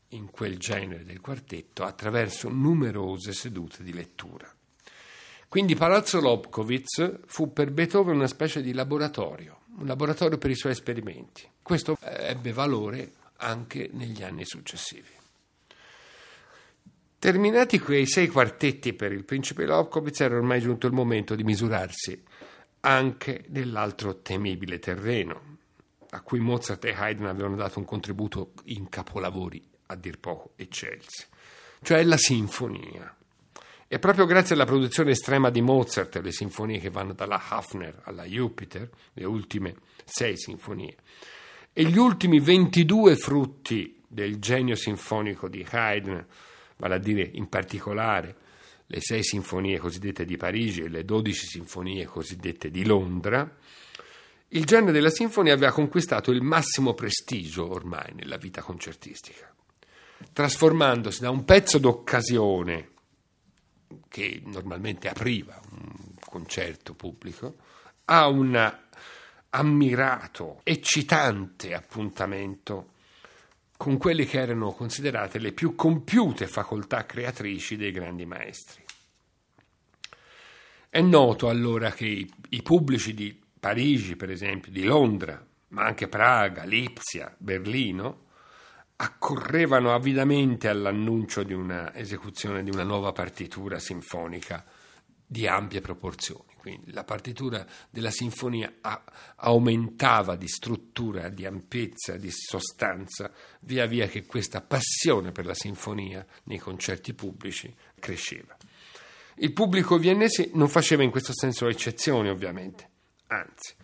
in 0.09 0.31
quel 0.31 0.57
genere 0.57 1.03
del 1.03 1.21
quartetto 1.21 1.83
attraverso 1.83 2.49
numerose 2.49 3.31
sedute 3.31 3.83
di 3.83 3.93
lettura. 3.93 4.51
Quindi 5.49 5.73
Palazzo 5.73 6.21
Lobkowitz 6.21 7.21
fu 7.25 7.51
per 7.51 7.71
Beethoven 7.71 8.13
una 8.13 8.27
specie 8.27 8.61
di 8.61 8.71
laboratorio, 8.71 9.61
un 9.79 9.87
laboratorio 9.87 10.37
per 10.37 10.51
i 10.51 10.55
suoi 10.55 10.73
esperimenti. 10.73 11.41
Questo 11.63 11.97
ebbe 12.01 12.53
valore 12.53 13.13
anche 13.37 13.89
negli 13.91 14.21
anni 14.21 14.45
successivi. 14.45 15.09
Terminati 17.17 17.79
quei 17.79 18.05
sei 18.05 18.27
quartetti 18.27 18.93
per 18.93 19.11
il 19.11 19.25
principe 19.25 19.65
Lobkowitz, 19.65 20.19
era 20.19 20.35
ormai 20.35 20.61
giunto 20.61 20.85
il 20.85 20.93
momento 20.93 21.33
di 21.33 21.43
misurarsi 21.43 22.23
anche 22.81 23.45
nell'altro 23.47 24.21
temibile 24.21 24.77
terreno, 24.77 25.57
a 26.11 26.21
cui 26.21 26.39
Mozart 26.39 26.85
e 26.85 26.93
Haydn 26.93 27.25
avevano 27.25 27.55
dato 27.55 27.79
un 27.79 27.85
contributo 27.85 28.53
in 28.65 28.87
capolavori 28.87 29.67
a 29.87 29.95
dir 29.95 30.19
poco 30.19 30.53
eccelsi, 30.57 31.25
cioè 31.81 32.03
la 32.03 32.17
sinfonia. 32.17 33.15
E 33.91 33.97
proprio 33.97 34.27
grazie 34.27 34.53
alla 34.53 34.65
produzione 34.65 35.09
estrema 35.09 35.49
di 35.49 35.61
Mozart, 35.61 36.17
le 36.17 36.31
sinfonie 36.31 36.77
che 36.77 36.91
vanno 36.91 37.13
dalla 37.13 37.41
Hafner 37.49 38.01
alla 38.03 38.23
Jupiter, 38.23 38.87
le 39.13 39.25
ultime 39.25 39.77
sei 40.05 40.37
sinfonie, 40.37 40.95
e 41.73 41.85
gli 41.85 41.97
ultimi 41.97 42.39
22 42.39 43.15
frutti 43.15 43.99
del 44.07 44.37
genio 44.37 44.75
sinfonico 44.75 45.49
di 45.49 45.65
Haydn, 45.67 46.23
vale 46.77 46.93
a 46.93 46.99
dire 46.99 47.27
in 47.33 47.49
particolare 47.49 48.35
le 48.85 49.01
sei 49.01 49.23
sinfonie 49.23 49.79
cosiddette 49.79 50.23
di 50.23 50.37
Parigi 50.37 50.81
e 50.81 50.87
le 50.89 51.03
dodici 51.03 51.47
sinfonie 51.47 52.05
cosiddette 52.05 52.69
di 52.69 52.85
Londra, 52.85 53.57
il 54.49 54.65
genere 54.65 54.91
della 54.91 55.09
sinfonia 55.09 55.53
aveva 55.53 55.71
conquistato 55.71 56.29
il 56.29 56.43
massimo 56.43 56.93
prestigio 56.93 57.67
ormai 57.67 58.13
nella 58.13 58.37
vita 58.37 58.61
concertistica, 58.61 59.51
trasformandosi 60.31 61.21
da 61.21 61.31
un 61.31 61.43
pezzo 61.43 61.79
d'occasione 61.79 62.97
che 64.07 64.41
normalmente 64.45 65.09
apriva 65.09 65.59
un 65.71 66.13
concerto 66.19 66.93
pubblico, 66.93 67.57
a 68.05 68.27
un 68.27 68.77
ammirato, 69.51 70.61
eccitante 70.63 71.73
appuntamento 71.73 72.93
con 73.77 73.97
quelle 73.97 74.25
che 74.25 74.39
erano 74.39 74.71
considerate 74.71 75.39
le 75.39 75.53
più 75.53 75.73
compiute 75.73 76.47
facoltà 76.47 77.05
creatrici 77.05 77.77
dei 77.77 77.91
grandi 77.91 78.25
maestri. 78.25 78.83
È 80.89 81.01
noto 81.01 81.49
allora 81.49 81.91
che 81.91 82.05
i, 82.05 82.33
i 82.49 82.61
pubblici 82.61 83.13
di 83.13 83.39
Parigi, 83.59 84.15
per 84.15 84.31
esempio, 84.31 84.71
di 84.71 84.83
Londra, 84.83 85.45
ma 85.69 85.85
anche 85.85 86.07
Praga, 86.07 86.63
Lipsia, 86.63 87.33
Berlino, 87.37 88.27
accorrevano 89.01 89.93
avidamente 89.93 90.67
all'annuncio 90.67 91.43
di 91.43 91.53
una 91.53 91.95
esecuzione 91.95 92.63
di 92.63 92.69
una 92.69 92.83
nuova 92.83 93.13
partitura 93.13 93.79
sinfonica 93.79 94.65
di 95.25 95.47
ampie 95.47 95.79
proporzioni. 95.79 96.47
Quindi 96.57 96.91
la 96.91 97.05
partitura 97.05 97.65
della 97.89 98.11
sinfonia 98.11 98.73
a, 98.81 99.01
aumentava 99.37 100.35
di 100.35 100.49
struttura, 100.49 101.29
di 101.29 101.45
ampiezza, 101.45 102.17
di 102.17 102.29
sostanza, 102.29 103.31
via 103.61 103.85
via 103.85 104.07
che 104.07 104.25
questa 104.25 104.59
passione 104.59 105.31
per 105.31 105.45
la 105.45 105.53
sinfonia 105.53 106.25
nei 106.43 106.57
concerti 106.57 107.13
pubblici 107.13 107.73
cresceva. 107.97 108.57
Il 109.35 109.53
pubblico 109.53 109.97
viennese 109.97 110.49
non 110.53 110.67
faceva 110.67 111.03
in 111.03 111.11
questo 111.11 111.31
senso 111.31 111.69
eccezioni, 111.69 112.27
ovviamente, 112.27 112.89
anzi, 113.27 113.75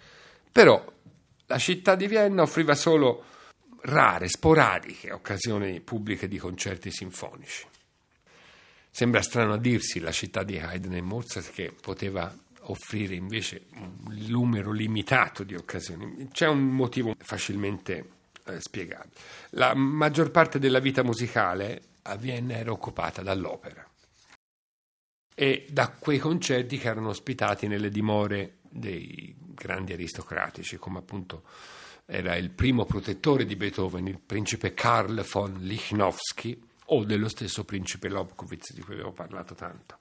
però 0.51 0.83
la 1.45 1.57
città 1.57 1.95
di 1.95 2.07
Vienna 2.07 2.41
offriva 2.41 2.75
solo 2.75 3.33
rare, 3.85 4.27
sporadiche 4.27 5.11
occasioni 5.11 5.79
pubbliche 5.81 6.27
di 6.27 6.37
concerti 6.37 6.91
sinfonici. 6.91 7.65
Sembra 8.89 9.21
strano 9.21 9.53
a 9.53 9.57
dirsi 9.57 9.99
la 9.99 10.11
città 10.11 10.43
di 10.43 10.57
Haydn 10.57 10.93
e 10.93 11.01
Mozart 11.01 11.51
che 11.51 11.73
poteva 11.79 12.33
offrire 12.67 13.13
invece 13.13 13.65
un 13.75 14.25
numero 14.27 14.71
limitato 14.71 15.43
di 15.43 15.55
occasioni. 15.55 16.29
C'è 16.31 16.47
un 16.47 16.63
motivo 16.69 17.13
facilmente 17.17 18.09
eh, 18.45 18.59
spiegabile. 18.59 19.13
La 19.51 19.73
maggior 19.73 20.31
parte 20.31 20.59
della 20.59 20.79
vita 20.79 21.03
musicale 21.03 21.81
a 22.03 22.15
Vienna 22.15 22.55
era 22.55 22.71
occupata 22.71 23.21
dall'opera 23.21 23.85
e 25.35 25.65
da 25.69 25.89
quei 25.89 26.17
concerti 26.17 26.77
che 26.77 26.87
erano 26.87 27.09
ospitati 27.09 27.67
nelle 27.67 27.89
dimore 27.89 28.59
dei 28.61 29.35
grandi 29.37 29.93
aristocratici, 29.93 30.77
come 30.77 30.99
appunto 30.99 31.43
era 32.05 32.35
il 32.35 32.51
primo 32.51 32.85
protettore 32.85 33.45
di 33.45 33.55
Beethoven, 33.55 34.07
il 34.07 34.19
principe 34.23 34.73
Karl 34.73 35.25
von 35.29 35.57
Lichnowsky, 35.61 36.59
o 36.87 37.03
dello 37.03 37.27
stesso 37.29 37.63
principe 37.63 38.09
Lobkowitz 38.09 38.73
di 38.73 38.81
cui 38.81 38.93
avevo 38.93 39.11
parlato 39.11 39.55
tanto. 39.55 39.97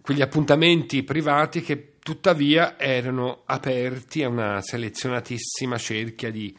Quegli 0.00 0.22
appuntamenti 0.22 1.02
privati 1.02 1.60
che 1.62 1.94
tuttavia 1.98 2.78
erano 2.78 3.42
aperti 3.46 4.22
a 4.22 4.28
una 4.28 4.60
selezionatissima 4.60 5.78
cerchia 5.78 6.30
di 6.30 6.56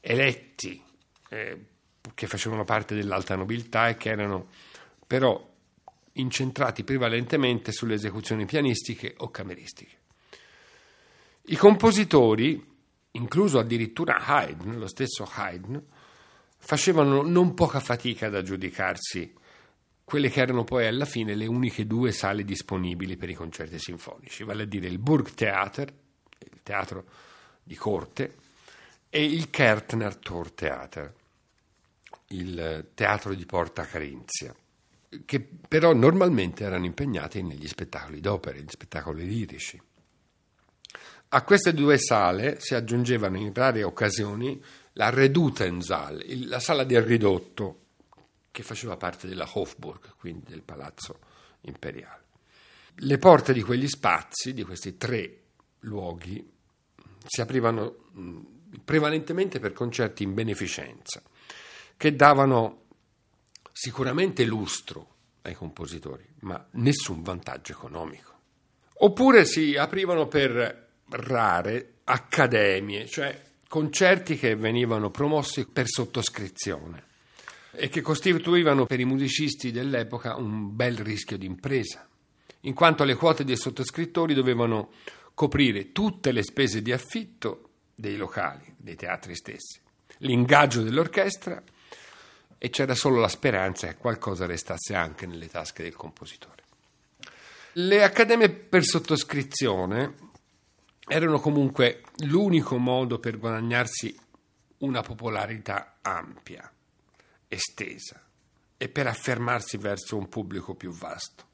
eletti 0.00 0.80
eh, 1.28 1.64
che 2.14 2.26
facevano 2.26 2.64
parte 2.64 2.94
dell'alta 2.94 3.34
nobiltà 3.34 3.88
e 3.88 3.96
che 3.96 4.10
erano 4.10 4.48
però 5.06 5.52
incentrati 6.12 6.84
prevalentemente 6.84 7.72
sulle 7.72 7.94
esecuzioni 7.94 8.44
pianistiche 8.44 9.14
o 9.18 9.30
cameristiche. 9.30 10.02
I 11.46 11.56
compositori, 11.56 12.73
incluso 13.16 13.58
addirittura 13.58 14.24
Haydn, 14.24 14.78
lo 14.78 14.86
stesso 14.86 15.28
Haydn, 15.30 15.80
facevano 16.58 17.22
non 17.22 17.54
poca 17.54 17.80
fatica 17.80 18.26
ad 18.26 18.34
aggiudicarsi 18.34 19.34
quelle 20.04 20.28
che 20.28 20.40
erano 20.40 20.64
poi 20.64 20.86
alla 20.86 21.06
fine 21.06 21.34
le 21.34 21.46
uniche 21.46 21.86
due 21.86 22.12
sale 22.12 22.44
disponibili 22.44 23.16
per 23.16 23.30
i 23.30 23.34
concerti 23.34 23.78
sinfonici, 23.78 24.44
vale 24.44 24.64
a 24.64 24.66
dire 24.66 24.86
il 24.86 24.98
Burgtheater, 24.98 25.92
il 26.38 26.60
teatro 26.62 27.04
di 27.62 27.74
corte, 27.74 28.36
e 29.08 29.24
il 29.24 29.48
Kärtner 29.48 30.16
Tortheater, 30.16 31.14
il 32.28 32.90
teatro 32.94 33.34
di 33.34 33.46
Porta 33.46 33.86
Carinzia, 33.86 34.54
che 35.24 35.40
però 35.40 35.94
normalmente 35.94 36.64
erano 36.64 36.84
impegnati 36.84 37.42
negli 37.42 37.68
spettacoli 37.68 38.20
d'opera, 38.20 38.56
negli 38.56 38.68
spettacoli 38.68 39.24
lirici. 39.26 39.80
A 41.34 41.42
queste 41.42 41.74
due 41.74 41.98
sale 41.98 42.60
si 42.60 42.76
aggiungevano 42.76 43.36
in 43.36 43.52
rare 43.52 43.82
occasioni 43.82 44.62
la 44.92 45.10
Redutensaal, 45.10 46.22
la 46.46 46.60
sala 46.60 46.84
del 46.84 47.02
ridotto, 47.02 47.80
che 48.52 48.62
faceva 48.62 48.96
parte 48.96 49.26
della 49.26 49.48
Hofburg, 49.52 50.14
quindi 50.16 50.44
del 50.46 50.62
palazzo 50.62 51.18
imperiale. 51.62 52.22
Le 52.98 53.18
porte 53.18 53.52
di 53.52 53.62
quegli 53.62 53.88
spazi, 53.88 54.54
di 54.54 54.62
questi 54.62 54.96
tre 54.96 55.40
luoghi, 55.80 56.52
si 57.26 57.40
aprivano 57.40 57.96
prevalentemente 58.84 59.58
per 59.58 59.72
concerti 59.72 60.22
in 60.22 60.34
beneficenza, 60.34 61.20
che 61.96 62.14
davano 62.14 62.84
sicuramente 63.72 64.44
lustro 64.44 65.14
ai 65.42 65.54
compositori, 65.54 66.24
ma 66.42 66.64
nessun 66.74 67.24
vantaggio 67.24 67.72
economico. 67.72 68.32
Oppure 68.98 69.44
si 69.44 69.74
aprivano 69.76 70.28
per 70.28 70.83
rare 71.14 71.94
accademie, 72.04 73.06
cioè 73.06 73.40
concerti 73.68 74.36
che 74.36 74.56
venivano 74.56 75.10
promossi 75.10 75.66
per 75.66 75.86
sottoscrizione 75.88 77.12
e 77.72 77.88
che 77.88 78.02
costituivano 78.02 78.86
per 78.86 79.00
i 79.00 79.04
musicisti 79.04 79.72
dell'epoca 79.72 80.36
un 80.36 80.74
bel 80.74 80.98
rischio 80.98 81.36
di 81.36 81.46
impresa, 81.46 82.06
in 82.60 82.74
quanto 82.74 83.04
le 83.04 83.14
quote 83.14 83.44
dei 83.44 83.56
sottoscrittori 83.56 84.34
dovevano 84.34 84.92
coprire 85.34 85.92
tutte 85.92 86.30
le 86.30 86.42
spese 86.42 86.82
di 86.82 86.92
affitto 86.92 87.70
dei 87.94 88.16
locali, 88.16 88.74
dei 88.76 88.94
teatri 88.94 89.34
stessi, 89.34 89.80
l'ingaggio 90.18 90.82
dell'orchestra 90.82 91.62
e 92.58 92.70
c'era 92.70 92.94
solo 92.94 93.20
la 93.20 93.28
speranza 93.28 93.88
che 93.88 93.96
qualcosa 93.96 94.46
restasse 94.46 94.94
anche 94.94 95.26
nelle 95.26 95.48
tasche 95.48 95.82
del 95.82 95.96
compositore. 95.96 96.62
Le 97.72 98.04
accademie 98.04 98.50
per 98.50 98.84
sottoscrizione 98.84 100.32
erano 101.06 101.38
comunque 101.38 102.02
l'unico 102.24 102.78
modo 102.78 103.18
per 103.18 103.38
guadagnarsi 103.38 104.16
una 104.78 105.02
popolarità 105.02 105.98
ampia, 106.02 106.70
estesa 107.48 108.22
e 108.76 108.88
per 108.88 109.06
affermarsi 109.06 109.76
verso 109.76 110.16
un 110.16 110.28
pubblico 110.28 110.74
più 110.74 110.90
vasto. 110.90 111.52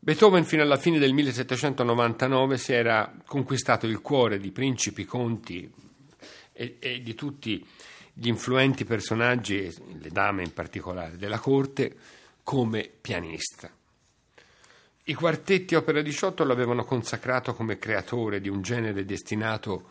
Beethoven 0.00 0.44
fino 0.44 0.62
alla 0.62 0.76
fine 0.76 0.98
del 0.98 1.12
1799 1.12 2.56
si 2.56 2.72
era 2.72 3.12
conquistato 3.26 3.86
il 3.86 4.00
cuore 4.00 4.38
di 4.38 4.52
principi, 4.52 5.04
conti 5.04 5.70
e, 6.52 6.76
e 6.78 7.02
di 7.02 7.14
tutti 7.14 7.66
gli 8.12 8.28
influenti 8.28 8.84
personaggi, 8.84 9.72
le 10.00 10.10
dame 10.10 10.42
in 10.42 10.52
particolare, 10.52 11.16
della 11.16 11.38
corte, 11.38 11.96
come 12.42 12.90
pianista. 13.00 13.70
I 15.08 15.14
quartetti 15.14 15.74
opera 15.74 16.02
18 16.02 16.44
l'avevano 16.44 16.84
consacrato 16.84 17.54
come 17.54 17.78
creatore 17.78 18.42
di 18.42 18.50
un 18.50 18.60
genere 18.60 19.06
destinato 19.06 19.88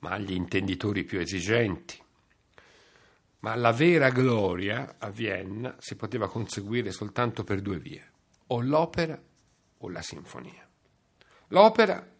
agli 0.00 0.32
intenditori 0.32 1.04
più 1.04 1.20
esigenti. 1.20 2.02
Ma 3.40 3.54
la 3.54 3.72
vera 3.72 4.08
gloria 4.08 4.94
a 4.98 5.10
Vienna 5.10 5.76
si 5.78 5.94
poteva 5.94 6.30
conseguire 6.30 6.90
soltanto 6.90 7.44
per 7.44 7.60
due 7.60 7.78
vie, 7.78 8.10
o 8.46 8.62
l'opera 8.62 9.20
o 9.76 9.90
la 9.90 10.00
sinfonia. 10.00 10.66
L'opera 11.48 12.10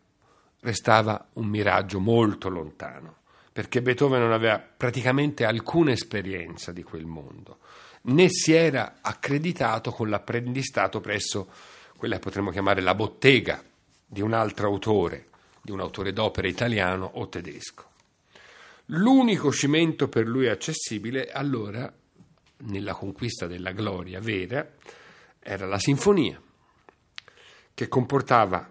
restava 0.61 1.31
un 1.35 1.47
miraggio 1.47 2.01
molto 2.01 2.51
lontano, 2.51 3.21
perché 3.51 3.81
Beethoven 3.81 4.21
non 4.21 4.33
aveva 4.33 4.59
praticamente 4.59 5.47
alcuna 5.47 5.93
esperienza 5.93 6.71
di 6.71 6.83
quel 6.83 7.07
mondo, 7.07 7.61
né 8.03 8.29
si 8.29 8.53
era 8.53 8.97
accreditato 9.01 9.91
con 9.91 10.11
l'apprendistato 10.11 11.01
presso 11.01 11.51
quella 11.97 12.17
che 12.17 12.21
potremmo 12.21 12.51
chiamare 12.51 12.81
la 12.81 12.95
bottega 12.95 13.63
di 14.07 14.21
un 14.21 14.33
altro 14.33 14.69
autore, 14.69 15.29
di 15.63 15.73
un 15.73 15.81
autore 15.81 16.13
d'opera 16.13 16.47
italiano 16.47 17.11
o 17.15 17.29
tedesco. 17.29 17.85
L'unico 18.87 19.51
cimento 19.51 20.09
per 20.09 20.27
lui 20.27 20.49
accessibile 20.49 21.31
allora, 21.31 21.93
nella 22.59 22.95
conquista 22.95 23.47
della 23.47 23.73
gloria 23.73 24.21
vera, 24.21 24.75
era 25.41 25.67
la 25.67 25.79
sinfonia, 25.79 26.41
che 27.75 27.89
comportava 27.89 28.71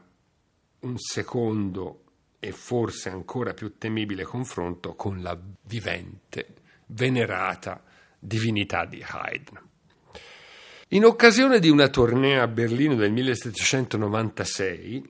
un 0.80 0.98
secondo 0.98 2.04
e 2.40 2.52
forse 2.52 3.10
ancora 3.10 3.54
più 3.54 3.78
temibile 3.78 4.24
confronto 4.24 4.96
con 4.96 5.22
la 5.22 5.38
vivente, 5.64 6.56
venerata 6.88 7.84
divinità 8.20 8.86
di 8.86 9.04
Haydn. 9.06 9.60
In 10.90 11.04
occasione 11.04 11.60
di 11.60 11.70
una 11.70 11.90
tournée 11.90 12.40
a 12.40 12.46
Berlino 12.46 12.94
del 12.94 13.12
1796, 13.12 15.04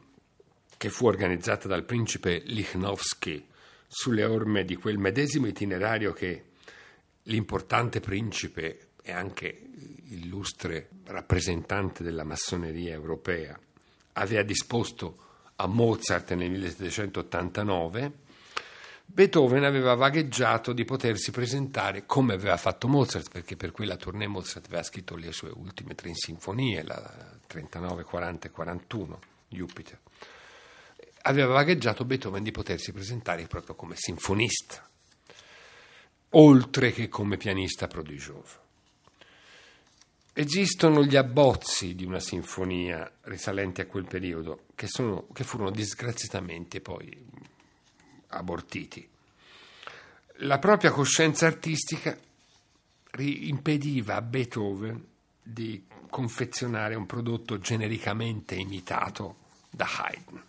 che 0.77 0.89
fu 0.89 1.05
organizzata 1.05 1.67
dal 1.67 1.83
principe 1.83 2.41
Lichnowsky 2.45 3.45
sulle 3.85 4.23
orme 4.23 4.63
di 4.63 4.77
quel 4.77 4.97
medesimo 4.97 5.47
itinerario 5.47 6.13
che 6.13 6.43
l'importante 7.23 7.99
principe 7.99 8.91
e 9.01 9.11
anche 9.11 9.67
illustre 10.11 10.91
rappresentante 11.07 12.03
della 12.03 12.23
massoneria 12.23 12.93
europea 12.93 13.59
aveva 14.13 14.43
disposto 14.43 15.17
a 15.57 15.67
Mozart 15.67 16.33
nel 16.35 16.51
1789, 16.51 18.11
Beethoven 19.07 19.63
aveva 19.63 19.93
vagheggiato 19.93 20.73
di 20.73 20.83
potersi 20.83 21.31
presentare 21.31 22.05
come 22.05 22.33
aveva 22.33 22.57
fatto 22.57 22.87
Mozart, 22.87 23.29
perché 23.29 23.55
per 23.55 23.71
quella 23.71 23.95
tournée 23.95 24.27
Mozart 24.27 24.65
aveva 24.65 24.83
scritto 24.83 25.15
le 25.15 25.31
sue 25.31 25.51
ultime 25.53 25.95
tre 25.95 26.11
sinfonie, 26.13 26.83
la 26.83 27.39
39, 27.47 28.03
40 28.03 28.47
e 28.47 28.51
41, 28.51 29.19
Jupiter. 29.47 29.99
Aveva 31.21 31.53
vagheggiato 31.53 32.03
Beethoven 32.03 32.43
di 32.43 32.51
potersi 32.51 32.91
presentare 32.91 33.47
proprio 33.47 33.75
come 33.75 33.95
sinfonista, 33.95 34.87
oltre 36.31 36.91
che 36.91 37.07
come 37.07 37.37
pianista 37.37 37.87
prodigioso. 37.87 38.63
Esistono 40.33 41.05
gli 41.05 41.15
abbozzi 41.15 41.95
di 41.95 42.03
una 42.03 42.19
sinfonia 42.19 43.09
risalenti 43.21 43.79
a 43.79 43.85
quel 43.85 44.05
periodo 44.05 44.65
che, 44.75 44.87
sono, 44.87 45.27
che 45.31 45.45
furono 45.45 45.71
disgraziatamente 45.71 46.81
poi 46.81 47.53
abortiti. 48.37 49.07
La 50.39 50.59
propria 50.59 50.91
coscienza 50.91 51.45
artistica 51.47 52.17
impediva 53.17 54.15
a 54.15 54.21
Beethoven 54.21 55.03
di 55.41 55.85
confezionare 56.09 56.95
un 56.95 57.05
prodotto 57.05 57.59
genericamente 57.59 58.55
imitato 58.55 59.35
da 59.69 59.87
Haydn. 59.97 60.43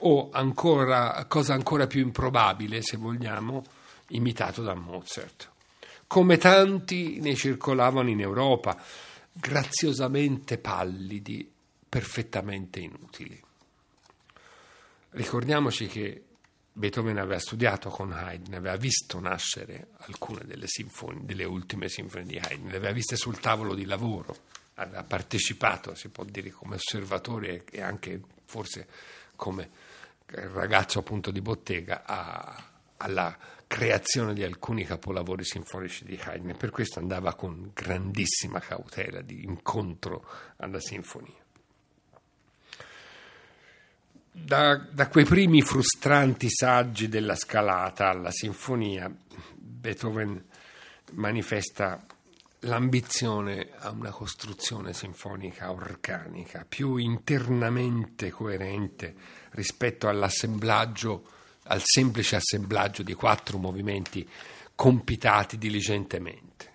O 0.00 0.30
ancora, 0.30 1.24
cosa 1.26 1.54
ancora 1.54 1.86
più 1.86 2.00
improbabile, 2.00 2.82
se 2.82 2.96
vogliamo, 2.96 3.64
imitato 4.08 4.62
da 4.62 4.74
Mozart 4.74 5.50
come 6.08 6.38
tanti 6.38 7.20
ne 7.20 7.34
circolavano 7.36 8.08
in 8.08 8.20
Europa, 8.20 8.82
graziosamente 9.30 10.58
pallidi, 10.58 11.48
perfettamente 11.86 12.80
inutili. 12.80 13.40
Ricordiamoci 15.10 15.86
che 15.86 16.24
Beethoven 16.78 17.18
aveva 17.18 17.40
studiato 17.40 17.90
con 17.90 18.12
Haydn, 18.12 18.54
aveva 18.54 18.76
visto 18.76 19.18
nascere 19.18 19.88
alcune 19.96 20.44
delle, 20.44 20.68
sinfonie, 20.68 21.24
delle 21.24 21.42
ultime 21.42 21.88
sinfonie 21.88 22.24
di 22.24 22.38
Haydn, 22.38 22.68
le 22.68 22.76
aveva 22.76 22.92
viste 22.92 23.16
sul 23.16 23.40
tavolo 23.40 23.74
di 23.74 23.84
lavoro, 23.84 24.36
aveva 24.74 25.02
partecipato, 25.02 25.96
si 25.96 26.08
può 26.08 26.22
dire, 26.22 26.50
come 26.50 26.76
osservatore 26.76 27.64
e 27.68 27.80
anche 27.80 28.20
forse 28.44 28.86
come 29.34 29.68
ragazzo 30.26 31.00
appunto 31.00 31.32
di 31.32 31.40
bottega 31.40 32.04
a, 32.06 32.70
alla 32.98 33.36
creazione 33.66 34.32
di 34.32 34.44
alcuni 34.44 34.84
capolavori 34.84 35.44
sinfonici 35.44 36.04
di 36.04 36.16
Haydn 36.22 36.50
e 36.50 36.54
per 36.54 36.70
questo 36.70 37.00
andava 37.00 37.34
con 37.34 37.72
grandissima 37.74 38.60
cautela 38.60 39.20
di 39.20 39.42
incontro 39.42 40.24
alla 40.58 40.78
sinfonia. 40.78 41.46
Da, 44.44 44.76
da, 44.76 45.08
quei 45.08 45.24
primi 45.24 45.62
frustranti 45.62 46.48
saggi 46.50 47.08
della 47.08 47.34
scalata 47.34 48.08
alla 48.08 48.30
sinfonia, 48.30 49.14
Beethoven 49.54 50.42
manifesta 51.12 52.04
l'ambizione 52.60 53.68
a 53.78 53.90
una 53.90 54.10
costruzione 54.10 54.92
sinfonica 54.92 55.70
organica, 55.70 56.64
più 56.68 56.96
internamente 56.96 58.30
coerente 58.30 59.14
rispetto 59.50 60.08
all'assemblaggio 60.08 61.36
al 61.68 61.82
semplice 61.84 62.36
assemblaggio 62.36 63.02
di 63.02 63.14
quattro 63.14 63.58
movimenti 63.58 64.28
compitati 64.74 65.58
diligentemente. 65.58 66.67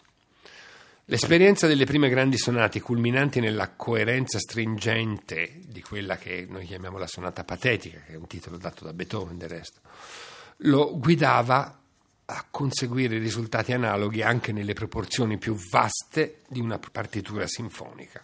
L'esperienza 1.07 1.67
delle 1.67 1.83
prime 1.83 2.07
grandi 2.07 2.37
sonate, 2.37 2.79
culminanti 2.79 3.41
nella 3.41 3.71
coerenza 3.71 4.39
stringente 4.39 5.59
di 5.67 5.81
quella 5.81 6.15
che 6.15 6.47
noi 6.49 6.65
chiamiamo 6.65 6.97
la 6.97 7.07
sonata 7.07 7.43
patetica, 7.43 7.99
che 8.05 8.13
è 8.13 8.15
un 8.15 8.25
titolo 8.25 8.55
dato 8.55 8.85
da 8.85 8.93
Beethoven 8.93 9.37
del 9.37 9.49
resto, 9.49 9.81
lo 10.57 10.97
guidava 10.97 11.77
a 12.23 12.45
conseguire 12.49 13.17
risultati 13.17 13.73
analoghi 13.73 14.21
anche 14.21 14.53
nelle 14.53 14.71
proporzioni 14.71 15.37
più 15.37 15.57
vaste 15.69 16.39
di 16.47 16.61
una 16.61 16.79
partitura 16.79 17.47
sinfonica, 17.47 18.23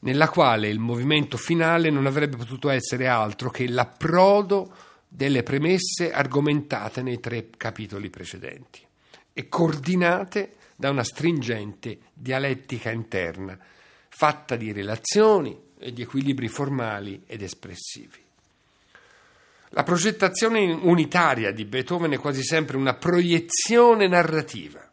nella 0.00 0.28
quale 0.28 0.68
il 0.68 0.78
movimento 0.78 1.38
finale 1.38 1.88
non 1.88 2.04
avrebbe 2.04 2.36
potuto 2.36 2.68
essere 2.68 3.08
altro 3.08 3.48
che 3.48 3.66
l'approdo 3.66 4.74
delle 5.08 5.42
premesse 5.42 6.12
argomentate 6.12 7.00
nei 7.00 7.18
tre 7.18 7.48
capitoli 7.56 8.10
precedenti 8.10 8.86
e 9.32 9.48
coordinate 9.48 10.52
da 10.80 10.90
una 10.90 11.02
stringente 11.02 11.98
dialettica 12.14 12.92
interna, 12.92 13.58
fatta 14.08 14.54
di 14.54 14.70
relazioni 14.70 15.60
e 15.76 15.92
di 15.92 16.02
equilibri 16.02 16.46
formali 16.46 17.24
ed 17.26 17.42
espressivi. 17.42 18.24
La 19.70 19.82
progettazione 19.82 20.70
unitaria 20.70 21.50
di 21.50 21.64
Beethoven 21.64 22.12
è 22.12 22.18
quasi 22.18 22.44
sempre 22.44 22.76
una 22.76 22.94
proiezione 22.94 24.06
narrativa 24.06 24.88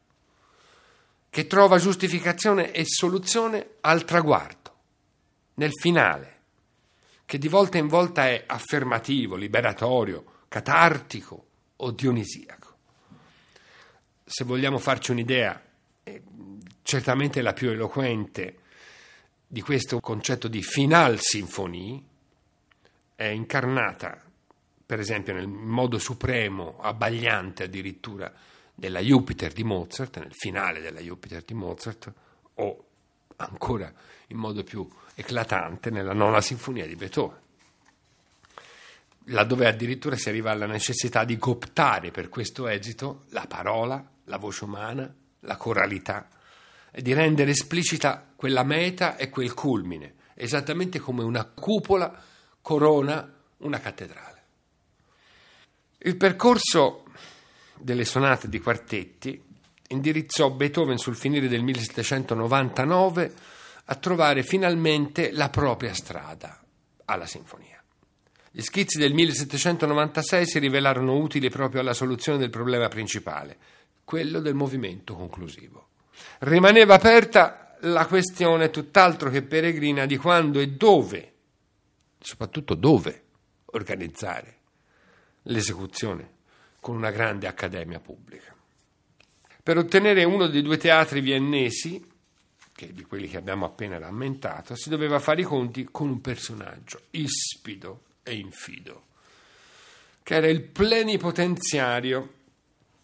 che 1.29 1.45
trova 1.45 1.77
giustificazione 1.77 2.71
e 2.71 2.83
soluzione 2.83 3.75
al 3.81 4.05
traguardo, 4.05 4.73
nel 5.55 5.71
finale, 5.71 6.39
che 7.27 7.37
di 7.37 7.47
volta 7.47 7.77
in 7.77 7.87
volta 7.87 8.27
è 8.27 8.43
affermativo, 8.47 9.35
liberatorio, 9.35 10.45
catartico 10.47 11.45
o 11.75 11.91
dionisiaco. 11.91 12.73
Se 14.25 14.43
vogliamo 14.43 14.79
farci 14.79 15.11
un'idea, 15.11 15.61
certamente 16.85 17.41
la 17.41 17.53
più 17.53 17.71
eloquente 17.71 18.59
di 19.47 19.61
questo 19.61 19.99
concetto 19.99 20.47
di 20.47 20.61
final 20.61 21.19
sinfonie 21.19 21.99
è 23.15 23.23
incarnata, 23.23 24.21
per 24.85 24.99
esempio, 24.99 25.33
nel 25.33 25.47
modo 25.47 25.97
supremo, 25.97 26.77
abbagliante 26.79 27.63
addirittura, 27.63 28.31
della 28.71 28.99
Jupiter 28.99 29.51
di 29.51 29.63
Mozart, 29.63 30.19
nel 30.19 30.33
finale 30.33 30.79
della 30.79 30.99
Jupiter 30.99 31.41
di 31.41 31.55
Mozart, 31.55 32.13
o 32.53 32.85
ancora 33.37 33.91
in 34.27 34.37
modo 34.37 34.63
più 34.63 34.87
eclatante 35.15 35.89
nella 35.89 36.13
nona 36.13 36.39
sinfonia 36.39 36.85
di 36.85 36.95
Beethoven, 36.95 37.39
laddove 39.29 39.65
addirittura 39.65 40.15
si 40.17 40.29
arriva 40.29 40.51
alla 40.51 40.67
necessità 40.67 41.23
di 41.23 41.37
cooptare 41.37 42.11
per 42.11 42.29
questo 42.29 42.67
esito 42.67 43.23
la 43.29 43.47
parola, 43.47 44.07
la 44.25 44.37
voce 44.37 44.65
umana, 44.65 45.11
la 45.39 45.57
coralità 45.57 46.29
di 47.01 47.13
rendere 47.13 47.51
esplicita 47.51 48.25
quella 48.35 48.63
meta 48.63 49.17
e 49.17 49.29
quel 49.29 49.53
culmine, 49.53 50.15
esattamente 50.33 50.99
come 50.99 51.23
una 51.23 51.45
cupola 51.45 52.21
corona 52.61 53.33
una 53.57 53.79
cattedrale. 53.79 54.43
Il 55.99 56.17
percorso 56.17 57.05
delle 57.77 58.05
sonate 58.05 58.47
di 58.47 58.59
quartetti 58.59 59.41
indirizzò 59.89 60.51
Beethoven 60.51 60.97
sul 60.97 61.15
finire 61.15 61.47
del 61.47 61.63
1799 61.63 63.33
a 63.85 63.95
trovare 63.95 64.43
finalmente 64.43 65.31
la 65.31 65.49
propria 65.49 65.93
strada 65.93 66.59
alla 67.05 67.25
sinfonia. 67.25 67.81
Gli 68.51 68.61
schizzi 68.61 68.97
del 68.97 69.13
1796 69.13 70.47
si 70.47 70.59
rivelarono 70.59 71.17
utili 71.17 71.49
proprio 71.49 71.81
alla 71.81 71.93
soluzione 71.93 72.37
del 72.37 72.49
problema 72.49 72.87
principale, 72.87 73.57
quello 74.03 74.39
del 74.39 74.53
movimento 74.53 75.13
conclusivo. 75.15 75.89
Rimaneva 76.39 76.95
aperta 76.95 77.65
la 77.81 78.05
questione 78.05 78.69
tutt'altro 78.69 79.29
che 79.29 79.41
peregrina 79.41 80.05
di 80.05 80.17
quando 80.17 80.59
e 80.59 80.69
dove, 80.69 81.33
soprattutto 82.19 82.73
dove, 82.75 83.23
organizzare 83.67 84.57
l'esecuzione 85.43 86.33
con 86.79 86.95
una 86.95 87.11
grande 87.11 87.47
accademia 87.47 87.99
pubblica. 87.99 88.53
Per 89.61 89.77
ottenere 89.77 90.23
uno 90.23 90.47
dei 90.47 90.61
due 90.61 90.77
teatri 90.77 91.21
viennesi, 91.21 92.03
che 92.73 92.93
di 92.93 93.03
quelli 93.03 93.27
che 93.27 93.37
abbiamo 93.37 93.65
appena 93.65 93.97
rammentato, 93.97 94.75
si 94.75 94.89
doveva 94.89 95.19
fare 95.19 95.41
i 95.41 95.45
conti 95.45 95.87
con 95.89 96.09
un 96.09 96.21
personaggio 96.21 97.01
ispido 97.11 98.01
e 98.21 98.35
infido, 98.35 99.05
che 100.21 100.35
era 100.35 100.47
il 100.47 100.61
plenipotenziario 100.61 102.33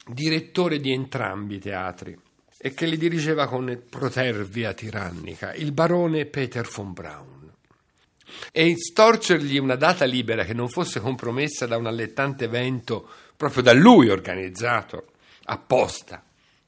direttore 0.06 0.80
di 0.80 0.92
entrambi 0.92 1.56
i 1.56 1.60
teatri 1.60 2.20
e 2.64 2.76
che 2.76 2.86
li 2.86 2.96
dirigeva 2.96 3.48
con 3.48 3.86
protervia 3.90 4.72
tirannica, 4.74 5.52
il 5.56 5.72
barone 5.72 6.28
Peter 6.28 6.68
von 6.68 6.94
Braun. 6.94 7.52
E 8.52 8.76
storcergli 8.78 9.58
una 9.58 9.76
data 9.76 10.06
libera 10.06 10.46
che 10.46 10.54
non 10.54 10.70
fosse 10.70 11.00
compromessa 11.00 11.66
da 11.66 11.78
un 11.78 11.88
allettante 11.88 12.46
evento 12.46 13.10
proprio 13.36 13.64
da 13.64 13.74
lui 13.74 14.10
organizzato 14.10 15.14
apposta 15.46 16.24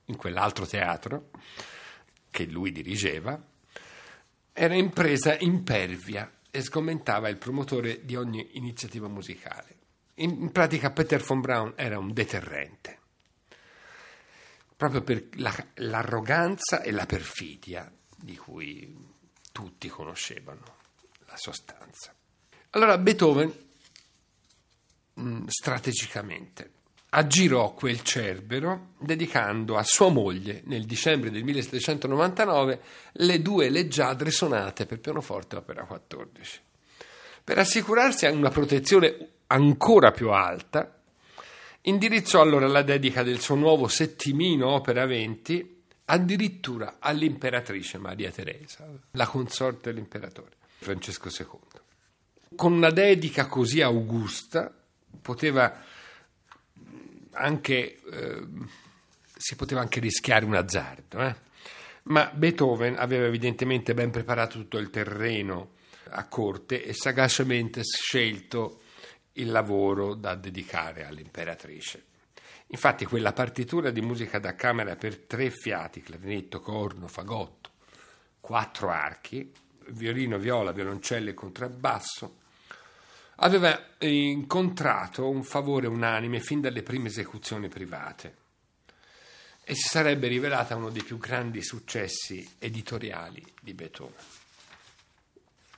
in 0.05 0.15
quell'altro 0.15 0.65
teatro, 0.65 1.29
che 2.31 2.45
lui 2.45 2.71
dirigeva, 2.71 3.39
era 4.51 4.73
impresa 4.73 5.37
impervia 5.37 6.31
e 6.49 6.61
sgomentava 6.61 7.29
il 7.29 7.37
promotore 7.37 8.03
di 8.03 8.15
ogni 8.15 8.49
iniziativa 8.53 9.07
musicale. 9.07 9.75
In, 10.15 10.51
pratica 10.51 10.89
Peter 10.89 11.21
von 11.21 11.39
Braun 11.39 11.73
era 11.75 11.99
un 11.99 12.13
deterrente, 12.13 12.97
proprio 14.75 15.01
per 15.01 15.27
la, 15.35 15.53
l'arroganza 15.75 16.81
e 16.81 16.91
la 16.91 17.05
perfidia 17.05 17.91
di 18.15 18.35
cui 18.37 18.95
tutti 19.51 19.87
conoscevano 19.87 20.63
la 21.25 21.37
sostanza. 21.37 22.13
Allora 22.71 22.97
Beethoven, 22.97 23.53
mm, 25.19 25.45
strategicamente, 25.47 26.71
aggirò 27.09 27.73
quel 27.73 28.01
cerbero 28.01 28.93
dedicando 28.97 29.77
a 29.77 29.83
sua 29.83 30.09
moglie 30.09 30.61
nel 30.65 30.85
dicembre 30.85 31.29
del 31.29 31.43
1799 31.43 32.81
le 33.11 33.41
due 33.41 33.69
leggiadre 33.69 34.31
sonate 34.31 34.85
per 34.85 34.99
pianoforte 34.99 35.57
opera 35.57 35.85
14. 35.85 36.59
Per 37.43 37.57
assicurarsi 37.57 38.25
una 38.25 38.49
protezione 38.49 39.29
ancora 39.47 40.11
più 40.11 40.31
alta, 40.31 40.92
indirizzò 41.83 42.41
allora 42.41 42.67
la 42.67 42.81
dedica 42.81 43.23
del 43.23 43.39
suo 43.39 43.55
nuovo 43.55 43.87
settimino 43.87 44.67
opera 44.67 45.05
20 45.05 45.81
addirittura 46.05 46.97
all'imperatrice 46.99 47.97
Maria 47.97 48.31
Teresa, 48.31 48.87
la 49.11 49.27
consorte 49.27 49.91
dell'imperatore 49.91 50.51
Francesco 50.79 51.29
II. 51.29 52.55
Con 52.55 52.73
una 52.73 52.91
dedica 52.91 53.47
così 53.47 53.81
augusta 53.81 54.71
poteva 55.21 55.81
anche, 57.31 57.99
eh, 58.11 58.47
si 59.35 59.55
poteva 59.55 59.81
anche 59.81 59.99
rischiare 59.99 60.45
un 60.45 60.55
azzardo, 60.55 61.19
eh? 61.21 61.35
ma 62.03 62.29
Beethoven 62.33 62.97
aveva 62.97 63.25
evidentemente 63.25 63.93
ben 63.93 64.11
preparato 64.11 64.57
tutto 64.57 64.77
il 64.77 64.89
terreno 64.89 65.71
a 66.09 66.27
corte 66.27 66.83
e 66.83 66.93
sagacemente 66.93 67.81
scelto 67.83 68.81
il 69.33 69.51
lavoro 69.51 70.13
da 70.13 70.35
dedicare 70.35 71.05
all'imperatrice. 71.05 72.05
Infatti 72.67 73.05
quella 73.05 73.33
partitura 73.33 73.91
di 73.91 74.01
musica 74.01 74.39
da 74.39 74.55
camera 74.55 74.95
per 74.95 75.17
tre 75.17 75.49
fiati, 75.49 76.01
clarinetto, 76.01 76.59
corno, 76.59 77.07
fagotto, 77.07 77.71
quattro 78.39 78.89
archi, 78.89 79.51
violino, 79.87 80.37
viola, 80.37 80.71
violoncello 80.71 81.29
e 81.29 81.33
contrabbasso, 81.33 82.37
aveva 83.37 83.95
incontrato 83.99 85.29
un 85.29 85.43
favore 85.43 85.87
unanime 85.87 86.39
fin 86.39 86.61
dalle 86.61 86.83
prime 86.83 87.09
esecuzioni 87.09 87.67
private 87.67 88.41
e 89.63 89.75
si 89.75 89.87
sarebbe 89.87 90.27
rivelata 90.27 90.75
uno 90.75 90.89
dei 90.89 91.03
più 91.03 91.17
grandi 91.17 91.63
successi 91.63 92.47
editoriali 92.59 93.43
di 93.61 93.73
Beethoven. 93.73 94.32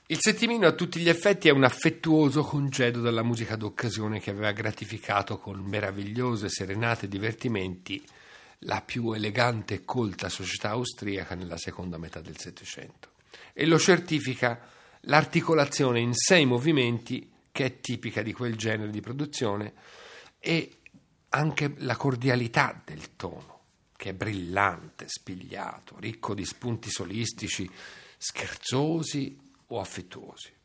Il 0.08 0.18
settimino 0.20 0.68
a 0.68 0.72
tutti 0.72 1.00
gli 1.00 1.08
effetti 1.08 1.48
è 1.48 1.50
un 1.50 1.64
affettuoso 1.64 2.42
congedo 2.42 3.00
dalla 3.00 3.24
musica 3.24 3.56
d'occasione 3.56 4.20
che 4.20 4.30
aveva 4.30 4.52
gratificato 4.52 5.36
con 5.36 5.58
meravigliose 5.58 6.48
serenate 6.48 7.06
e 7.06 7.08
divertimenti 7.08 8.06
la 8.60 8.82
più 8.82 9.10
elegante 9.10 9.74
e 9.74 9.84
colta 9.84 10.28
società 10.28 10.70
austriaca 10.70 11.34
nella 11.34 11.56
seconda 11.56 11.98
metà 11.98 12.20
del 12.20 12.38
Settecento. 12.38 13.14
E 13.52 13.66
lo 13.66 13.80
certifica 13.80 14.68
l'articolazione 15.00 15.98
in 15.98 16.14
sei 16.14 16.46
movimenti 16.46 17.28
che 17.50 17.64
è 17.64 17.80
tipica 17.80 18.22
di 18.22 18.32
quel 18.32 18.54
genere 18.54 18.92
di 18.92 19.00
produzione 19.00 19.72
e 20.38 20.82
anche 21.30 21.74
la 21.78 21.96
cordialità 21.96 22.80
del 22.84 23.16
tono, 23.16 23.62
che 23.96 24.10
è 24.10 24.14
brillante, 24.14 25.06
spigliato, 25.08 25.96
ricco 25.98 26.32
di 26.32 26.44
spunti 26.44 26.90
solistici, 26.90 27.68
scherzosi 28.18 29.45
o 29.68 29.80
affettuosi. 29.80 30.56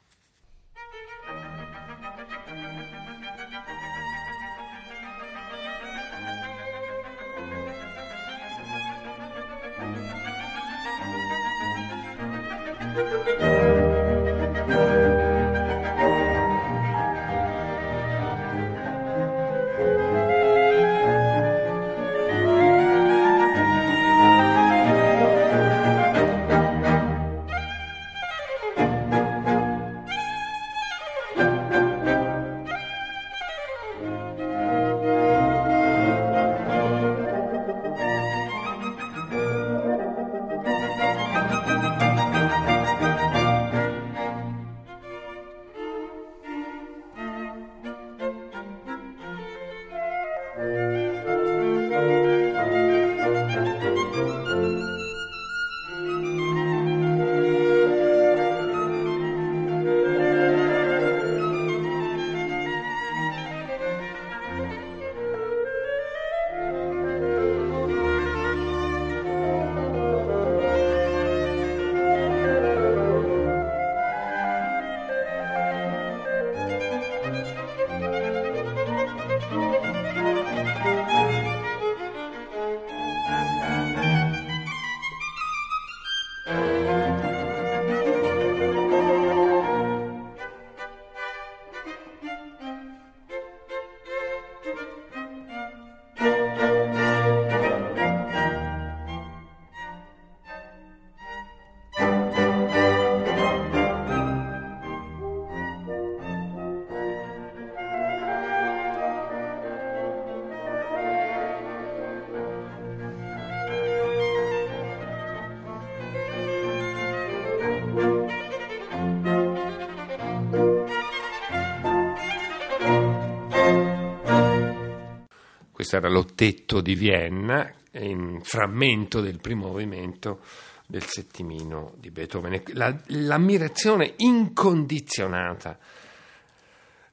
Questo 125.91 125.97
era 125.97 126.09
l'ottetto 126.09 126.79
di 126.79 126.95
Vienna, 126.95 127.73
in 127.93 128.39
frammento 128.43 129.19
del 129.19 129.41
primo 129.41 129.67
movimento 129.67 130.39
del 130.87 131.03
settimino 131.03 131.93
di 131.97 132.11
Beethoven. 132.11 132.63
La, 132.73 132.97
l'ammirazione 133.07 134.13
incondizionata 134.17 135.77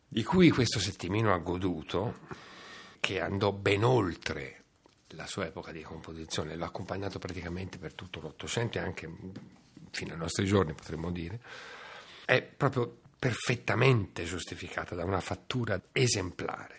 di 0.07 0.23
cui 0.23 0.51
questo 0.51 0.79
settimino 0.79 1.35
ha 1.35 1.39
goduto, 1.39 2.19
che 3.01 3.21
andò 3.21 3.51
ben 3.51 3.83
oltre 3.83 4.63
la 5.09 5.27
sua 5.27 5.47
epoca 5.47 5.73
di 5.73 5.83
composizione, 5.83 6.55
l'ha 6.55 6.67
accompagnato 6.67 7.19
praticamente 7.19 7.79
per 7.79 7.95
tutto 7.95 8.21
l'Ottocento 8.21 8.79
e 8.79 8.81
anche 8.81 9.11
fino 9.91 10.13
ai 10.13 10.19
nostri 10.19 10.47
giorni, 10.47 10.73
potremmo 10.75 11.11
dire, 11.11 11.41
è 12.25 12.43
proprio 12.43 12.99
perfettamente 13.19 14.23
giustificata 14.23 14.95
da 14.95 15.05
una 15.05 15.21
fattura 15.21 15.81
esemplare 15.91 16.79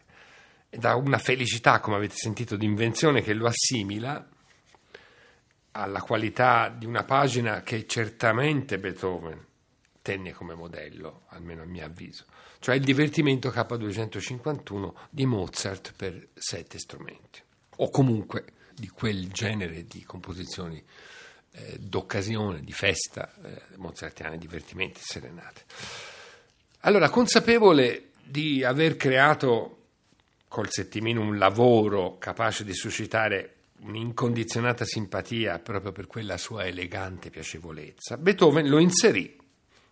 da 0.70 0.96
una 0.96 1.18
felicità, 1.18 1.80
come 1.80 1.96
avete 1.98 2.16
sentito, 2.16 2.56
di 2.56 2.66
invenzione 2.66 3.22
che 3.22 3.34
lo 3.34 3.48
assimila 3.48 4.28
alla 5.72 6.02
qualità 6.02 6.70
di 6.70 6.86
una 6.86 7.04
pagina 7.04 7.62
che 7.62 7.88
certamente 7.88 8.80
Beethoven 8.80 9.46
tenne 10.02 10.34
come 10.34 10.54
modello, 10.54 11.24
almeno 11.30 11.64
a 11.64 11.66
mio 11.66 11.86
avviso, 11.86 12.26
cioè 12.60 12.76
il 12.76 12.84
divertimento 12.84 13.50
K251 13.50 14.94
di 15.10 15.26
Mozart 15.26 15.94
per 15.96 16.30
sette 16.34 16.80
strumenti, 16.80 17.42
o 17.78 17.90
comunque 17.90 18.46
di 18.74 18.90
quel 18.90 19.30
genere 19.30 19.86
di 19.86 20.04
composizioni 20.04 20.84
eh, 21.52 21.78
d'occasione, 21.80 22.62
di 22.62 22.72
festa 22.72 23.34
eh, 23.44 23.62
mozartiane, 23.76 24.38
divertimenti, 24.38 25.02
serenate. 25.04 25.64
Allora, 26.82 27.10
consapevole 27.10 28.12
di 28.24 28.64
aver 28.64 28.96
creato 28.96 29.79
col 30.50 30.70
settimino 30.70 31.22
un 31.22 31.38
lavoro 31.38 32.18
capace 32.18 32.66
di 32.66 32.74
suscitare 32.74 33.54
un'incondizionata 33.82 34.84
simpatia 34.84 35.60
proprio 35.60 35.94
per 35.94 36.08
quella 36.08 36.38
sua 36.38 36.66
elegante 36.66 37.30
piacevolezza, 37.30 38.18
Beethoven 38.18 38.68
lo 38.68 38.80
inserì 38.80 39.38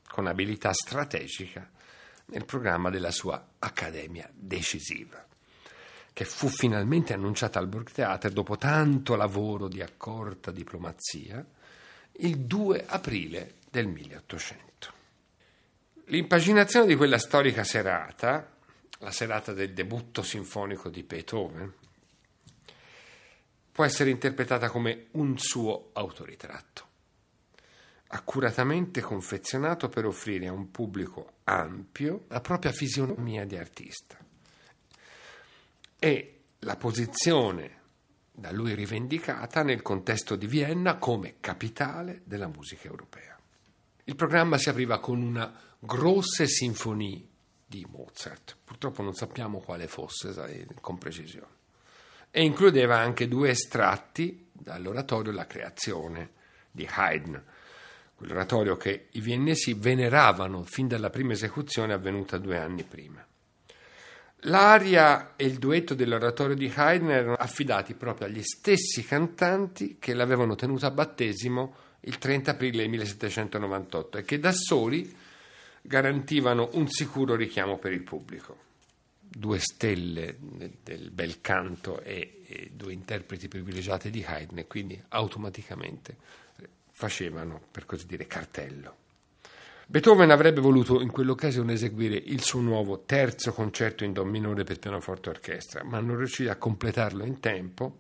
con 0.06 0.26
abilità 0.26 0.74
strategica 0.74 1.70
nel 2.26 2.44
programma 2.44 2.90
della 2.90 3.12
sua 3.12 3.52
Accademia 3.60 4.30
decisiva, 4.34 5.26
che 6.12 6.26
fu 6.26 6.50
finalmente 6.50 7.14
annunciata 7.14 7.60
al 7.60 7.68
Burgtheater 7.68 8.32
dopo 8.32 8.58
tanto 8.58 9.16
lavoro 9.16 9.68
di 9.68 9.82
accorta 9.82 10.52
diplomazia 10.52 11.46
il 12.20 12.40
2 12.40 12.86
aprile 12.88 13.54
del 13.70 13.88
1800. 13.88 14.66
L'impaginazione 16.06 16.88
di 16.88 16.96
quella 16.96 17.20
storica 17.20 17.64
serata 17.64 18.56
la 19.00 19.12
serata 19.12 19.54
del 19.54 19.74
debutto 19.74 20.24
sinfonico 20.24 20.90
di 20.90 21.04
Beethoven, 21.04 21.74
può 23.72 23.86
essere 23.86 24.10
interpretata 24.10 24.70
come 24.70 25.08
un 25.12 25.38
suo 25.38 25.90
autoritratto, 25.94 26.88
accuratamente 28.08 29.02
confezionato 29.02 29.88
per 29.88 30.06
offrire 30.06 30.48
a 30.48 30.52
un 30.52 30.72
pubblico 30.72 31.34
ampio 31.44 32.26
la 32.30 32.42
propria 32.42 32.72
fisionomia 32.72 33.46
di 33.46 33.56
artista. 33.56 34.18
E 36.00 36.40
la 36.60 36.76
posizione 36.76 37.76
da 38.32 38.52
lui 38.52 38.74
rivendicata 38.74 39.64
nel 39.64 39.82
contesto 39.82 40.36
di 40.36 40.48
Vienna 40.48 40.98
come 40.98 41.36
capitale 41.40 42.22
della 42.24 42.48
musica 42.48 42.88
europea. 42.88 43.38
Il 44.06 44.16
programma 44.16 44.58
si 44.58 44.70
apriva 44.70 45.00
con 45.00 45.22
una 45.22 45.52
grosse 45.80 46.48
sinfonie 46.48 47.28
di 47.70 47.86
Mozart, 47.90 48.56
purtroppo 48.64 49.02
non 49.02 49.14
sappiamo 49.14 49.60
quale 49.60 49.88
fosse 49.88 50.34
con 50.80 50.98
precisione 50.98 51.56
e 52.32 52.44
includeva 52.44 52.98
anche 52.98 53.28
due 53.28 53.50
estratti 53.50 54.48
dall'oratorio 54.52 55.32
La 55.32 55.46
creazione 55.46 56.32
di 56.72 56.88
Haydn, 56.90 57.42
quell'oratorio 58.16 58.78
che 58.78 59.08
i 59.12 59.22
viennesi 59.22 59.74
veneravano 59.74 60.64
fin 60.64 60.88
dalla 60.88 61.10
prima 61.10 61.34
esecuzione 61.34 61.94
avvenuta 61.94 62.38
due 62.38 62.58
anni 62.58 62.84
prima. 62.84 63.26
L'aria 64.42 65.36
e 65.36 65.46
il 65.46 65.58
duetto 65.58 65.94
dell'oratorio 65.94 66.56
di 66.56 66.72
Haydn 66.74 67.10
erano 67.10 67.34
affidati 67.34 67.96
proprio 67.96 68.28
agli 68.28 68.44
stessi 68.44 69.04
cantanti 69.04 69.98
che 70.00 70.14
l'avevano 70.14 70.56
tenuta 70.56 70.88
a 70.88 70.92
battesimo 70.92 71.76
il 72.02 72.18
30 72.18 72.52
aprile 72.52 72.88
1798 72.88 74.20
e 74.20 74.24
che 74.24 74.40
da 74.40 74.52
soli 74.52 75.26
garantivano 75.88 76.70
un 76.74 76.90
sicuro 76.90 77.36
richiamo 77.36 77.78
per 77.78 77.94
il 77.94 78.04
pubblico 78.04 78.66
due 79.20 79.60
stelle 79.60 80.38
del 80.40 81.12
bel 81.12 81.42
canto 81.42 82.02
e, 82.02 82.72
due 82.74 82.94
interpreti 82.94 83.48
privilegiati 83.48 84.10
di 84.10 84.24
Haydn 84.26 84.66
quindi 84.68 85.02
automaticamente 85.10 86.16
facevano, 86.92 87.62
per 87.70 87.86
così 87.86 88.08
dire, 88.08 88.26
cartello. 88.26 88.96
Beethoven 89.86 90.32
avrebbe 90.32 90.60
voluto 90.60 91.00
in 91.00 91.12
quell'occasione 91.12 91.74
eseguire 91.74 92.16
il 92.16 92.42
suo 92.42 92.60
nuovo 92.60 93.04
terzo 93.06 93.54
concerto 93.54 94.04
in 94.04 94.14
Do 94.14 94.26
minore 94.26 94.64
per 94.64 94.80
pianoforte 94.80 95.30
e 95.30 95.34
orchestra, 95.34 95.84
ma 95.84 96.00
non 96.00 96.18
riuscì 96.18 96.48
a 96.48 96.56
completarlo 96.56 97.24
in 97.24 97.40
tempo 97.40 98.00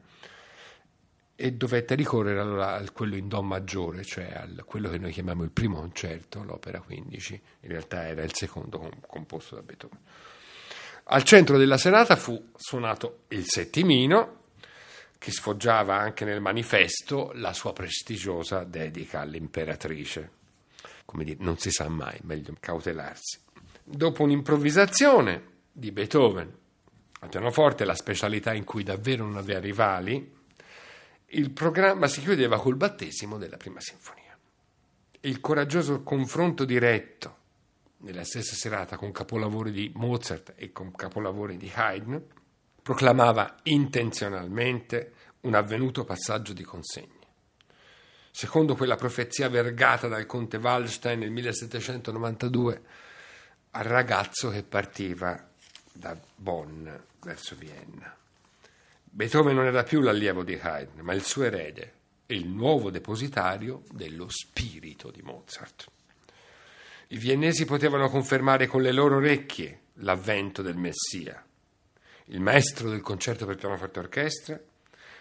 e 1.40 1.54
dovette 1.54 1.94
ricorrere 1.94 2.40
allora 2.40 2.74
a 2.74 2.92
quello 2.92 3.16
in 3.16 3.28
Do 3.28 3.44
maggiore, 3.44 4.04
cioè 4.04 4.26
a 4.34 4.64
quello 4.64 4.90
che 4.90 4.98
noi 4.98 5.12
chiamiamo 5.12 5.44
il 5.44 5.52
primo 5.52 5.78
concerto, 5.78 6.44
l'opera 6.44 6.82
15, 6.82 7.42
in 7.60 7.70
realtà 7.70 8.08
era 8.08 8.24
il 8.24 8.34
secondo 8.34 8.90
composto 9.06 9.54
da 9.54 9.62
Beethoven. 9.62 10.00
Al 11.04 11.24
centro 11.24 11.60
della 11.60 11.78
serata 11.78 12.16
fu 12.16 12.50
suonato 12.56 13.26
il 13.28 13.46
settimino, 13.46 14.46
che 15.20 15.32
sfoggiava 15.32 15.96
anche 15.96 16.26
nel 16.26 16.42
manifesto 16.42 17.32
la 17.36 17.54
sua 17.54 17.72
prestigiosa 17.72 18.64
dedica 18.64 19.20
all'imperatrice. 19.20 20.32
Come 21.06 21.24
dire, 21.24 21.38
non 21.42 21.60
si 21.60 21.70
sa 21.70 21.88
mai, 21.88 22.18
meglio 22.24 22.56
cautelarsi. 22.60 23.40
Dopo 23.84 24.24
un'improvvisazione 24.24 25.44
di 25.72 25.92
Beethoven 25.92 26.52
al 27.20 27.30
pianoforte, 27.30 27.86
la 27.86 27.96
specialità 27.96 28.54
in 28.54 28.64
cui 28.64 28.82
davvero 28.82 29.24
non 29.24 29.38
aveva 29.38 29.60
rivali, 29.60 30.36
il 31.32 31.52
programma 31.52 32.08
si 32.08 32.22
chiudeva 32.22 32.60
col 32.60 32.76
battesimo 32.76 33.38
della 33.38 33.58
prima 33.58 33.80
sinfonia. 33.82 34.38
Il 35.22 35.40
coraggioso 35.42 36.04
confronto 36.04 36.64
diretto 36.64 37.36
nella 38.00 38.24
stessa 38.24 38.56
serata 38.56 38.96
con 38.98 39.12
capolavori 39.12 39.72
di 39.72 39.92
Mozart 39.96 40.54
e 40.56 40.72
con 40.72 40.94
capolavori 40.94 41.58
di 41.58 41.72
Haydn, 41.74 42.22
proclamava 42.82 43.58
intenzionalmente 43.64 45.14
un 45.42 45.56
avvenuto 45.56 46.04
passaggio 46.04 46.54
di 46.54 46.64
consegne. 46.64 47.16
Secondo 48.32 48.76
quella 48.76 48.96
profezia 48.96 49.50
vergata 49.50 50.08
dal 50.08 50.26
conte 50.26 50.58
Wallstein 50.58 51.20
nel 51.20 51.32
1792 51.32 52.82
al 53.72 53.84
ragazzo 53.84 54.50
che 54.50 54.64
partiva 54.64 55.50
da 55.92 56.18
Bonn 56.36 56.88
verso 57.22 57.56
Vienna. 57.56 58.16
Beethoven 59.18 59.56
non 59.56 59.66
era 59.66 59.82
più 59.82 60.00
l'allievo 60.02 60.44
di 60.44 60.60
Haydn, 60.62 61.00
ma 61.00 61.12
il 61.14 61.24
suo 61.24 61.42
erede 61.42 61.94
e 62.28 62.36
il 62.36 62.48
nuovo 62.48 62.92
depositario 62.92 63.82
dello 63.90 64.28
spirito 64.30 65.10
di 65.10 65.24
Mozart. 65.24 65.90
I 67.08 67.18
viennesi 67.18 67.66
potevano 67.66 68.10
confermare 68.10 68.68
con 68.68 68.84
le 68.84 68.92
loro 68.92 69.16
orecchie 69.16 69.86
l'avvento 70.02 70.62
del 70.62 70.78
Messia. 70.78 71.44
Il 72.26 72.42
maestro 72.42 72.92
del 72.92 73.02
concerto 73.02 73.48
per 73.48 73.56
pianoforte 73.56 73.98
e 73.98 74.04
orchestra, 74.04 74.62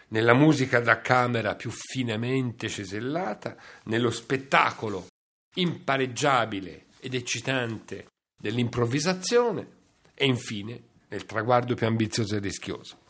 nella 0.09 0.35
musica 0.35 0.79
da 0.81 1.01
camera 1.01 1.55
più 1.55 1.71
finemente 1.71 2.69
cesellata, 2.69 3.57
nello 3.85 4.11
spettacolo 4.11 5.07
impareggiabile 5.55 6.89
ed 7.01 7.15
eccitante 7.15 8.09
dell'improvvisazione 8.39 9.67
e 10.13 10.27
infine 10.27 10.83
nel 11.09 11.25
traguardo 11.25 11.75
più 11.75 11.87
ambizioso 11.87 12.37
e 12.37 12.41
rischioso, 12.41 13.05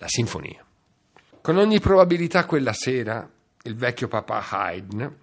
la 0.00 0.08
sinfonia. 0.08 0.64
Con 1.42 1.56
ogni 1.58 1.78
probabilità 1.78 2.46
quella 2.46 2.72
sera 2.72 3.28
il 3.62 3.76
vecchio 3.76 4.08
papà 4.08 4.46
Haydn, 4.48 5.16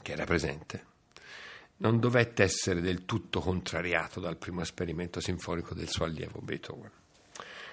che 0.00 0.12
era 0.12 0.24
presente, 0.24 0.84
non 1.78 2.00
dovette 2.00 2.42
essere 2.42 2.80
del 2.80 3.04
tutto 3.04 3.40
contrariato 3.40 4.18
dal 4.18 4.38
primo 4.38 4.62
esperimento 4.62 5.20
sinfonico 5.20 5.74
del 5.74 5.88
suo 5.88 6.06
allievo 6.06 6.40
Beethoven. 6.40 6.90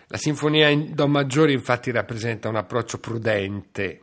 La 0.08 0.18
sinfonia 0.18 0.68
in 0.68 0.94
Do 0.94 1.08
maggiore 1.08 1.54
infatti 1.54 1.92
rappresenta 1.92 2.50
un 2.50 2.56
approccio 2.58 3.00
prudente 3.00 4.02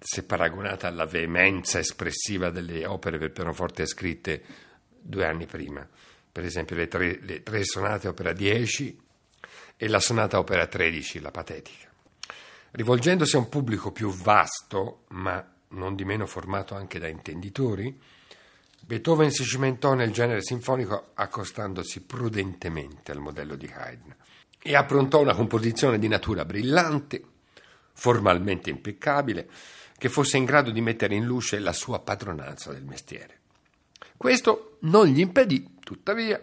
se 0.00 0.24
paragonata 0.24 0.88
alla 0.88 1.06
veemenza 1.06 1.78
espressiva 1.78 2.50
delle 2.50 2.86
opere 2.86 3.18
per 3.18 3.30
pianoforte 3.30 3.86
scritte 3.86 4.42
due 4.88 5.26
anni 5.26 5.46
prima, 5.46 5.86
per 6.32 6.44
esempio 6.44 6.74
le 6.74 6.88
tre, 6.88 7.20
le 7.20 7.42
tre 7.44 7.62
sonate 7.62 8.08
opera 8.08 8.32
10 8.32 9.01
e 9.82 9.88
la 9.88 9.98
sonata 9.98 10.38
opera 10.38 10.68
13, 10.68 11.18
la 11.18 11.32
patetica. 11.32 11.88
Rivolgendosi 12.70 13.34
a 13.34 13.40
un 13.40 13.48
pubblico 13.48 13.90
più 13.90 14.12
vasto, 14.12 15.06
ma 15.08 15.44
non 15.70 15.96
di 15.96 16.04
meno 16.04 16.24
formato 16.26 16.76
anche 16.76 17.00
da 17.00 17.08
intenditori, 17.08 18.00
Beethoven 18.78 19.32
si 19.32 19.42
cimentò 19.42 19.94
nel 19.94 20.12
genere 20.12 20.40
sinfonico 20.40 21.10
accostandosi 21.14 22.02
prudentemente 22.02 23.10
al 23.10 23.18
modello 23.18 23.56
di 23.56 23.66
Haydn 23.74 24.14
e 24.62 24.76
approntò 24.76 25.20
una 25.20 25.34
composizione 25.34 25.98
di 25.98 26.06
natura 26.06 26.44
brillante, 26.44 27.20
formalmente 27.92 28.70
impeccabile, 28.70 29.50
che 29.98 30.08
fosse 30.08 30.36
in 30.36 30.44
grado 30.44 30.70
di 30.70 30.80
mettere 30.80 31.16
in 31.16 31.24
luce 31.24 31.58
la 31.58 31.72
sua 31.72 31.98
padronanza 31.98 32.70
del 32.70 32.84
mestiere. 32.84 33.40
Questo 34.16 34.76
non 34.82 35.08
gli 35.08 35.18
impedì, 35.18 35.74
tuttavia, 35.82 36.40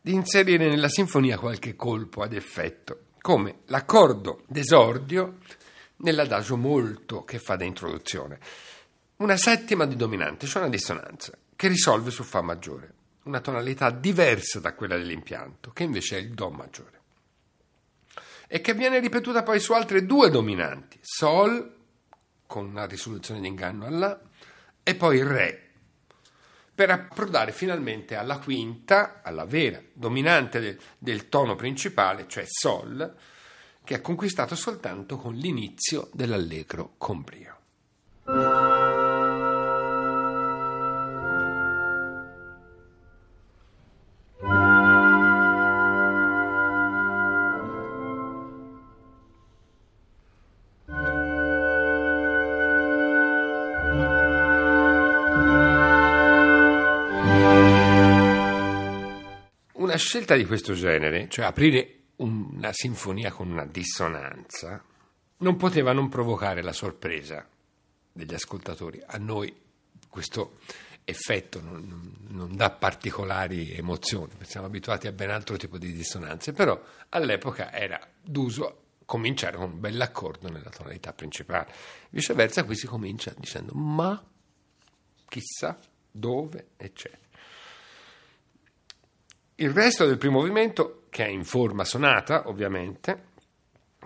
di 0.00 0.12
inserire 0.12 0.68
nella 0.68 0.88
sinfonia 0.88 1.38
qualche 1.38 1.74
colpo 1.76 2.22
ad 2.22 2.32
effetto, 2.32 3.06
come 3.20 3.60
l'accordo 3.66 4.44
d'esordio 4.46 5.38
nell'adagio 5.96 6.56
molto 6.56 7.24
che 7.24 7.38
fa 7.38 7.56
da 7.56 7.64
introduzione. 7.64 8.38
Una 9.16 9.36
settima 9.36 9.84
di 9.84 9.96
dominante, 9.96 10.46
cioè 10.46 10.62
una 10.62 10.70
dissonanza, 10.70 11.36
che 11.56 11.68
risolve 11.68 12.10
su 12.10 12.22
Fa 12.22 12.40
maggiore, 12.40 12.94
una 13.24 13.40
tonalità 13.40 13.90
diversa 13.90 14.60
da 14.60 14.74
quella 14.74 14.96
dell'impianto, 14.96 15.72
che 15.72 15.82
invece 15.82 16.16
è 16.16 16.20
il 16.20 16.34
Do 16.34 16.50
maggiore, 16.50 17.00
e 18.46 18.60
che 18.60 18.74
viene 18.74 19.00
ripetuta 19.00 19.42
poi 19.42 19.58
su 19.58 19.72
altre 19.72 20.06
due 20.06 20.30
dominanti, 20.30 20.98
Sol, 21.02 21.74
con 22.46 22.66
una 22.66 22.86
risoluzione 22.86 23.40
di 23.40 23.48
inganno 23.48 23.86
a 23.86 23.90
La, 23.90 24.20
e 24.82 24.94
poi 24.94 25.22
Re, 25.22 25.67
per 26.78 26.90
approdare 26.90 27.50
finalmente 27.50 28.14
alla 28.14 28.38
quinta, 28.38 29.20
alla 29.24 29.44
vera 29.44 29.82
dominante 29.92 30.60
del, 30.60 30.78
del 30.96 31.28
tono 31.28 31.56
principale, 31.56 32.26
cioè 32.28 32.44
Sol, 32.46 33.16
che 33.82 33.96
è 33.96 34.00
conquistato 34.00 34.54
soltanto 34.54 35.16
con 35.16 35.34
l'inizio 35.34 36.08
dell'allegro 36.12 36.94
con 36.96 37.22
brio. 37.22 37.57
Scelta 59.98 60.34
di 60.34 60.46
questo 60.46 60.72
genere, 60.72 61.28
cioè 61.28 61.44
aprire 61.44 61.98
una 62.16 62.72
sinfonia 62.72 63.30
con 63.30 63.50
una 63.50 63.66
dissonanza, 63.66 64.82
non 65.38 65.56
poteva 65.56 65.92
non 65.92 66.08
provocare 66.08 66.62
la 66.62 66.72
sorpresa 66.72 67.46
degli 68.12 68.34
ascoltatori. 68.34 69.00
A 69.06 69.18
noi 69.18 69.54
questo 70.08 70.58
effetto 71.04 71.60
non, 71.60 72.16
non, 72.28 72.56
dà 72.56 72.70
particolari 72.70 73.72
emozioni, 73.72 74.32
siamo 74.42 74.66
abituati 74.66 75.06
a 75.06 75.12
ben 75.12 75.30
altro 75.30 75.56
tipo 75.56 75.78
di 75.78 75.92
dissonanze, 75.92 76.52
però 76.52 76.80
all'epoca 77.10 77.72
era 77.72 77.98
d'uso 78.22 78.82
cominciare 79.06 79.56
con 79.56 79.70
un 79.72 79.80
bell'accordo 79.80 80.48
nella 80.48 80.68
tonalità 80.68 81.12
principale. 81.12 81.72
Viceversa, 82.10 82.64
qui 82.64 82.76
si 82.76 82.86
comincia 82.86 83.32
dicendo 83.38 83.72
ma, 83.72 84.22
chissà, 85.28 85.78
dove, 86.10 86.68
eccetera. 86.76 87.27
Il 89.60 89.70
resto 89.70 90.06
del 90.06 90.18
primo 90.18 90.38
movimento, 90.38 91.06
che 91.10 91.24
è 91.24 91.28
in 91.28 91.42
forma 91.42 91.82
sonata, 91.82 92.48
ovviamente, 92.48 93.24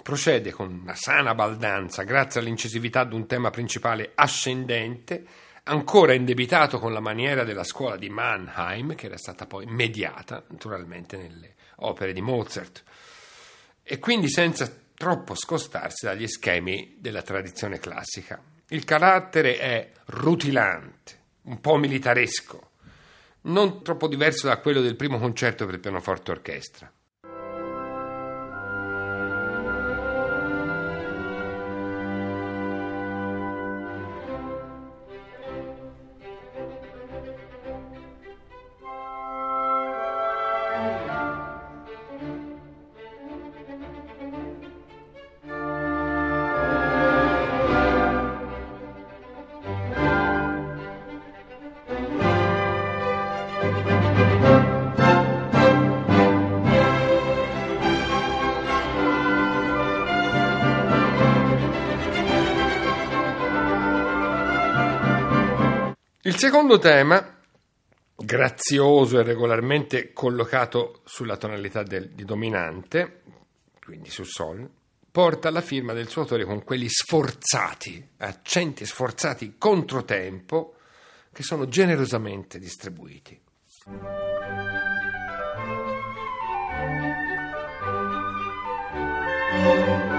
procede 0.02 0.50
con 0.50 0.80
una 0.82 0.94
sana 0.94 1.34
baldanza 1.34 2.04
grazie 2.04 2.40
all'incisività 2.40 3.04
di 3.04 3.14
un 3.14 3.26
tema 3.26 3.50
principale 3.50 4.12
ascendente, 4.14 5.26
ancora 5.64 6.14
indebitato 6.14 6.78
con 6.78 6.94
la 6.94 7.00
maniera 7.00 7.44
della 7.44 7.64
scuola 7.64 7.98
di 7.98 8.08
Mannheim, 8.08 8.94
che 8.94 9.04
era 9.04 9.18
stata 9.18 9.44
poi 9.44 9.66
mediata 9.66 10.42
naturalmente 10.48 11.18
nelle 11.18 11.54
opere 11.80 12.14
di 12.14 12.22
Mozart, 12.22 12.82
e 13.82 13.98
quindi 13.98 14.30
senza 14.30 14.74
troppo 14.94 15.34
scostarsi 15.34 16.06
dagli 16.06 16.28
schemi 16.28 16.96
della 16.98 17.20
tradizione 17.20 17.78
classica. 17.78 18.42
Il 18.68 18.84
carattere 18.84 19.58
è 19.58 19.92
rutilante, 20.06 21.18
un 21.42 21.60
po' 21.60 21.76
militaresco, 21.76 22.70
non 23.42 23.82
troppo 23.82 24.08
diverso 24.08 24.46
da 24.46 24.58
quello 24.58 24.80
del 24.80 24.96
primo 24.96 25.18
concerto 25.18 25.66
per 25.66 25.80
pianoforte 25.80 26.30
orchestra. 26.30 26.92
Secondo 66.62 66.78
tema, 66.78 67.38
grazioso 68.14 69.18
e 69.18 69.24
regolarmente 69.24 70.12
collocato 70.12 71.00
sulla 71.04 71.36
tonalità 71.36 71.82
del, 71.82 72.10
di 72.10 72.24
dominante, 72.24 73.22
quindi 73.84 74.10
sul 74.10 74.26
Sol, 74.28 74.70
porta 75.10 75.50
la 75.50 75.60
firma 75.60 75.92
del 75.92 76.06
suo 76.06 76.22
autore 76.22 76.44
con 76.44 76.62
quelli 76.62 76.88
sforzati, 76.88 78.10
accenti 78.18 78.86
sforzati 78.86 79.56
controtempo, 79.58 80.76
che 81.32 81.42
sono 81.42 81.66
generosamente 81.66 82.60
distribuiti. 82.60 83.40
Anche 89.50 90.11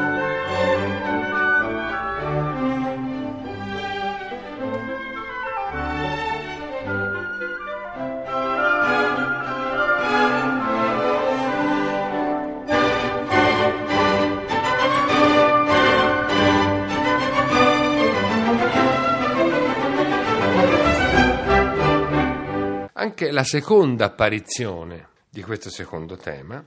la 23.33 23.43
seconda 23.43 24.05
apparizione 24.05 25.07
di 25.27 25.41
questo 25.41 25.71
secondo 25.71 26.17
tema, 26.17 26.63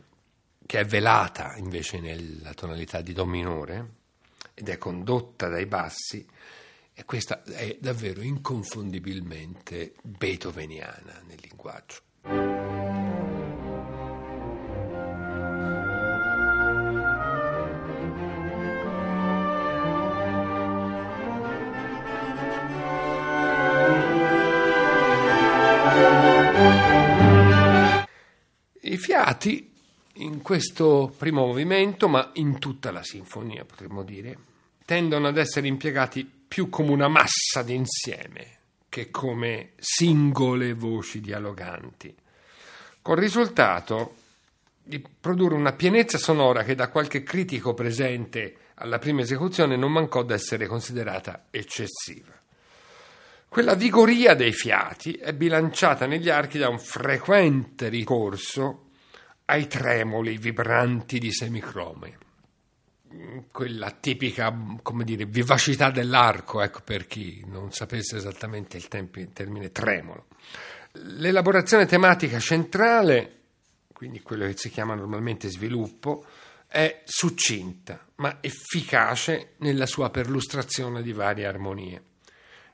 che 0.67 0.81
è 0.81 0.85
velata 0.85 1.55
invece 1.59 2.01
nella 2.01 2.55
tonalità 2.55 3.03
di 3.03 3.12
Do 3.12 3.25
minore 3.25 3.91
ed 4.53 4.69
è 4.69 4.77
condotta 4.77 5.49
dai 5.49 5.67
bassi, 5.67 6.27
e 6.93 7.05
questa 7.05 7.45
è 7.45 7.77
davvero 7.81 8.21
inconfondibilmente 8.21 9.95
beethoveniana 10.03 11.23
nel 11.25 11.39
linguaggio. 11.41 13.06
I 29.17 29.19
fiati 29.19 29.73
in 30.17 30.43
questo 30.43 31.11
primo 31.17 31.47
movimento, 31.47 32.07
ma 32.07 32.33
in 32.35 32.59
tutta 32.59 32.91
la 32.91 33.03
sinfonia 33.03 33.64
potremmo 33.64 34.03
dire, 34.03 34.37
tendono 34.85 35.29
ad 35.29 35.39
essere 35.39 35.69
impiegati 35.69 36.31
più 36.47 36.69
come 36.69 36.91
una 36.91 37.09
massa 37.09 37.62
d'insieme 37.64 38.59
che 38.91 39.11
come 39.11 39.71
singole 39.79 40.75
voci 40.75 41.23
dialoganti, 41.23 42.14
col 43.01 43.17
risultato 43.17 44.17
di 44.83 45.03
produrre 45.19 45.55
una 45.55 45.73
pienezza 45.73 46.19
sonora 46.19 46.62
che 46.62 46.75
da 46.75 46.89
qualche 46.91 47.23
critico 47.23 47.73
presente 47.73 48.57
alla 48.75 48.99
prima 48.99 49.23
esecuzione 49.23 49.77
non 49.77 49.93
mancò 49.93 50.25
d'essere 50.25 50.67
considerata 50.67 51.47
eccessiva. 51.49 52.39
Quella 53.49 53.75
vigoria 53.75 54.35
dei 54.35 54.53
fiati 54.53 55.14
è 55.14 55.33
bilanciata 55.33 56.05
negli 56.05 56.29
archi 56.29 56.59
da 56.59 56.69
un 56.69 56.79
frequente 56.79 57.89
ricorso 57.89 58.85
ai 59.47 59.66
tremoli 59.66 60.38
vibranti 60.38 61.18
di 61.18 61.32
semicrome. 61.32 62.18
Quella 63.51 63.90
tipica, 63.92 64.55
come 64.82 65.05
dire, 65.05 65.24
vivacità 65.24 65.90
dell'arco, 65.90 66.61
ecco 66.61 66.80
per 66.84 67.07
chi 67.07 67.44
non 67.47 67.72
sapesse 67.72 68.16
esattamente 68.16 68.76
il, 68.76 68.88
tempo, 68.88 69.20
il 69.20 69.32
termine 69.32 69.72
tremolo. 69.72 70.26
L'elaborazione 70.92 71.86
tematica 71.86 72.38
centrale, 72.38 73.40
quindi 73.92 74.20
quello 74.20 74.47
che 74.47 74.57
si 74.57 74.70
chiama 74.70 74.94
normalmente 74.94 75.49
sviluppo, 75.49 76.26
è 76.66 77.03
succinta 77.05 78.05
ma 78.16 78.38
efficace 78.40 79.55
nella 79.59 79.86
sua 79.86 80.11
perlustrazione 80.11 81.03
di 81.03 81.12
varie 81.12 81.47
armonie 81.47 82.03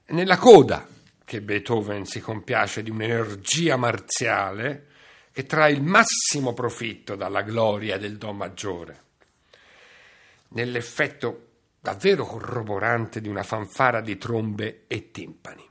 nella 0.07 0.37
coda 0.37 0.87
che 1.25 1.41
Beethoven 1.41 2.05
si 2.05 2.21
compiace 2.21 2.83
di 2.83 2.91
un'energia 2.91 3.77
marziale 3.77 4.89
che 5.33 5.47
trae 5.47 5.73
il 5.73 5.83
massimo 5.83 6.53
profitto 6.53 7.17
dalla 7.17 7.43
gloria 7.43 7.99
del 7.99 8.19
Do 8.19 8.33
maggiore. 8.33 9.01
Nell'effetto 10.49 11.49
davvero 11.81 12.25
corroborante 12.25 13.21
di 13.21 13.29
una 13.29 13.43
fanfara 13.43 14.01
di 14.01 14.17
trombe 14.19 14.85
e 14.87 15.11
timpani. 15.11 15.69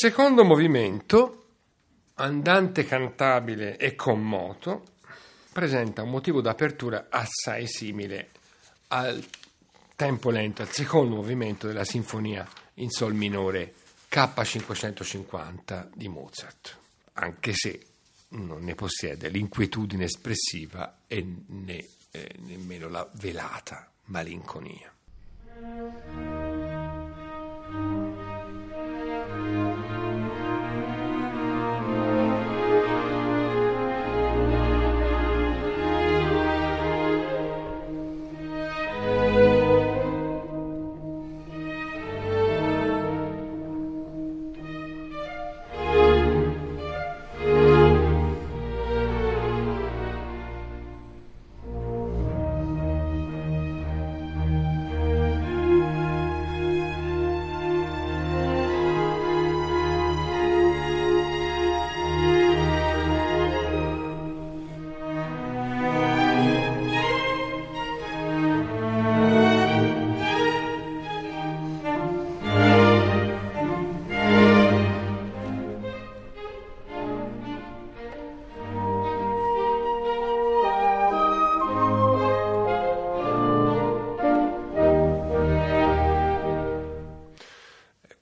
Secondo 0.00 0.44
movimento, 0.44 1.44
andante 2.14 2.86
cantabile 2.86 3.76
e 3.76 3.94
con 3.94 4.22
moto, 4.22 4.84
presenta 5.52 6.02
un 6.02 6.08
motivo 6.08 6.40
d'apertura 6.40 7.08
assai 7.10 7.66
simile 7.66 8.30
al 8.88 9.22
tempo 9.96 10.30
lento, 10.30 10.62
al 10.62 10.70
secondo 10.70 11.16
movimento 11.16 11.66
della 11.66 11.84
sinfonia 11.84 12.48
in 12.76 12.88
sol 12.88 13.12
minore 13.12 13.74
K550 14.10 15.88
di 15.92 16.08
Mozart, 16.08 16.78
anche 17.12 17.52
se 17.52 17.84
non 18.28 18.64
ne 18.64 18.74
possiede 18.74 19.28
l'inquietudine 19.28 20.04
espressiva 20.04 21.00
e 21.06 21.22
né, 21.46 21.86
eh, 22.10 22.36
nemmeno 22.38 22.88
la 22.88 23.06
velata 23.16 23.86
malinconia. 24.06 24.90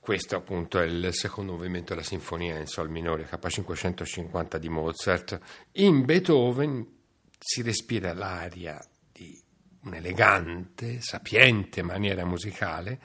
Questo 0.08 0.36
appunto 0.36 0.80
è 0.80 0.86
il 0.86 1.10
secondo 1.12 1.52
movimento 1.52 1.92
della 1.92 2.02
sinfonia 2.02 2.58
in 2.58 2.64
sol 2.66 2.88
minore 2.88 3.28
K550 3.28 4.56
di 4.56 4.70
Mozart. 4.70 5.38
In 5.72 6.06
Beethoven 6.06 7.00
si 7.38 7.60
respira 7.60 8.14
l'aria 8.14 8.82
di 9.12 9.38
un'elegante, 9.82 11.02
sapiente 11.02 11.82
maniera 11.82 12.24
musicale, 12.24 12.98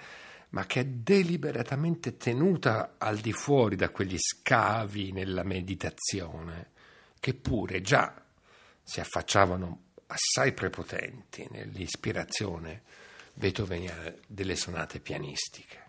ma 0.51 0.65
che 0.65 0.79
è 0.79 0.85
deliberatamente 0.85 2.15
tenuta 2.15 2.95
al 2.97 3.17
di 3.17 3.33
fuori 3.33 3.75
da 3.75 3.89
quegli 3.89 4.17
scavi 4.17 5.11
nella 5.11 5.43
meditazione, 5.43 6.69
che 7.19 7.33
pure 7.33 7.81
già 7.81 8.15
si 8.81 9.01
affacciavano 9.01 9.87
assai 10.07 10.53
prepotenti 10.53 11.45
nell'ispirazione 11.51 12.83
beethoveniana 13.33 14.13
delle 14.25 14.55
sonate 14.55 15.01
pianistiche. 15.01 15.82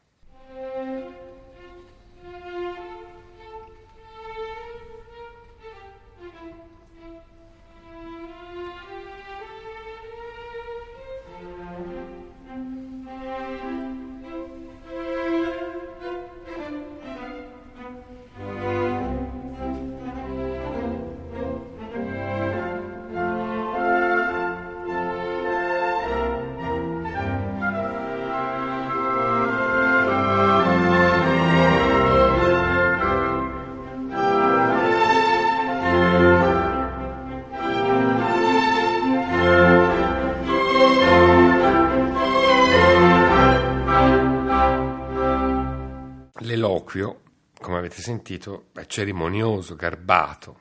Avete 47.95 48.03
sentito, 48.03 48.67
è 48.73 48.87
cerimonioso, 48.87 49.77
garbato 49.77 50.61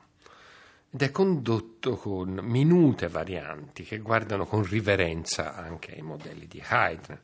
ed 0.90 1.02
è 1.02 1.10
condotto 1.10 1.96
con 1.96 2.38
minute 2.42 3.08
varianti 3.08 3.82
che 3.82 3.98
guardano 3.98 4.46
con 4.46 4.64
riverenza 4.64 5.54
anche 5.54 5.92
ai 5.92 6.02
modelli 6.02 6.46
di 6.46 6.62
Haydn. 6.64 7.18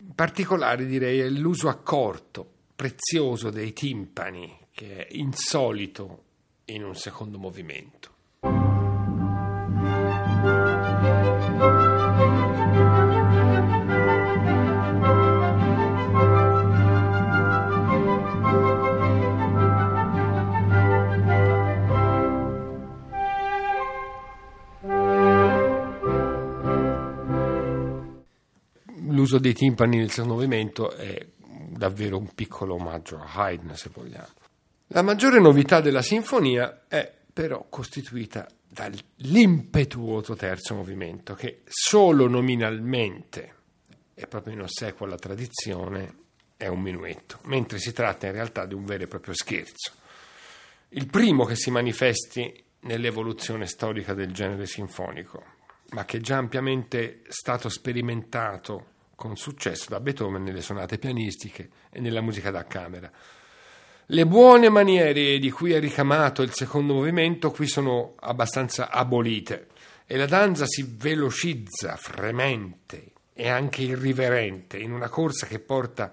In 0.00 0.14
particolare 0.14 0.84
direi 0.84 1.20
è 1.20 1.28
l'uso 1.30 1.68
accorto, 1.68 2.46
prezioso 2.76 3.48
dei 3.48 3.72
timpani, 3.72 4.66
che 4.70 5.06
è 5.06 5.12
insolito 5.12 6.24
in 6.66 6.84
un 6.84 6.94
secondo 6.94 7.38
movimento. 7.38 8.15
L'uso 29.26 29.38
dei 29.38 29.54
timpani 29.54 29.96
nel 29.96 30.10
secondo 30.10 30.34
movimento 30.34 30.92
è 30.92 31.26
davvero 31.38 32.16
un 32.16 32.32
piccolo 32.32 32.74
omaggio 32.74 33.18
a 33.18 33.28
Haydn, 33.34 33.74
se 33.74 33.90
vogliamo. 33.92 34.28
La 34.88 35.02
maggiore 35.02 35.40
novità 35.40 35.80
della 35.80 36.00
sinfonia 36.00 36.84
è 36.86 37.12
però 37.32 37.66
costituita 37.68 38.46
dall'impetuoso 38.68 40.36
terzo 40.36 40.76
movimento, 40.76 41.34
che 41.34 41.62
solo 41.66 42.28
nominalmente 42.28 43.54
è 44.14 44.28
proprio 44.28 44.54
in 44.54 44.60
ossequio 44.60 45.06
alla 45.06 45.16
tradizione, 45.16 46.14
è 46.56 46.68
un 46.68 46.80
minuetto, 46.80 47.40
mentre 47.44 47.78
si 47.78 47.92
tratta 47.92 48.26
in 48.26 48.32
realtà 48.32 48.64
di 48.64 48.74
un 48.74 48.84
vero 48.84 49.02
e 49.02 49.08
proprio 49.08 49.34
scherzo. 49.34 49.92
Il 50.90 51.08
primo 51.08 51.44
che 51.44 51.56
si 51.56 51.72
manifesti 51.72 52.64
nell'evoluzione 52.80 53.66
storica 53.66 54.14
del 54.14 54.32
genere 54.32 54.66
sinfonico, 54.66 55.42
ma 55.90 56.04
che 56.04 56.18
è 56.18 56.20
già 56.20 56.36
ampiamente 56.36 57.22
stato 57.26 57.68
sperimentato 57.68 58.94
con 59.16 59.36
successo 59.36 59.86
da 59.88 59.98
Beethoven 59.98 60.44
nelle 60.44 60.60
sonate 60.60 60.98
pianistiche 60.98 61.70
e 61.90 62.00
nella 62.00 62.20
musica 62.20 62.50
da 62.52 62.64
camera. 62.66 63.10
Le 64.08 64.26
buone 64.26 64.68
maniere 64.68 65.38
di 65.38 65.50
cui 65.50 65.72
è 65.72 65.80
ricamato 65.80 66.42
il 66.42 66.52
secondo 66.52 66.94
movimento 66.94 67.50
qui 67.50 67.66
sono 67.66 68.14
abbastanza 68.20 68.90
abolite 68.90 69.68
e 70.06 70.16
la 70.16 70.26
danza 70.26 70.64
si 70.66 70.86
velocizza, 70.96 71.96
fremente 71.96 73.12
e 73.32 73.48
anche 73.48 73.82
irriverente 73.82 74.78
in 74.78 74.92
una 74.92 75.08
corsa 75.08 75.46
che 75.46 75.58
porta 75.58 76.12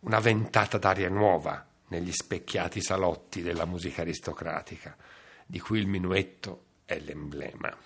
una 0.00 0.20
ventata 0.20 0.78
d'aria 0.78 1.10
nuova 1.10 1.66
negli 1.88 2.12
specchiati 2.12 2.80
salotti 2.80 3.42
della 3.42 3.66
musica 3.66 4.02
aristocratica, 4.02 4.96
di 5.44 5.58
cui 5.58 5.80
il 5.80 5.86
minuetto 5.86 6.64
è 6.84 6.98
l'emblema. 6.98 7.76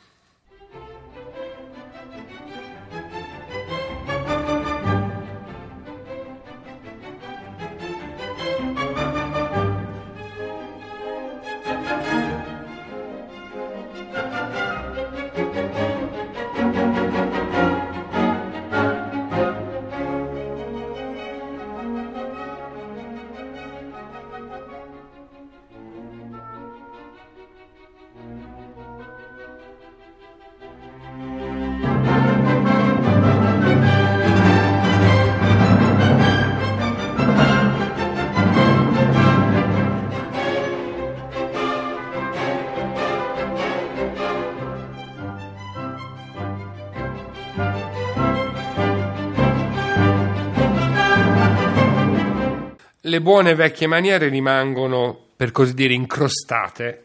Le 53.13 53.21
buone 53.21 53.55
vecchie 53.55 53.87
maniere 53.87 54.31
rimangono, 54.31 55.33
per 55.37 55.51
così 55.51 55.75
dire, 55.75 55.93
incrostate 55.93 57.05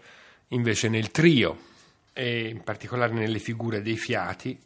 invece 0.50 0.88
nel 0.88 1.12
trio 1.12 1.66
e 2.14 2.48
in 2.48 2.64
particolare 2.64 3.12
nelle 3.12 3.40
figure 3.40 3.82
dei 3.82 3.98
fiati 3.98 4.58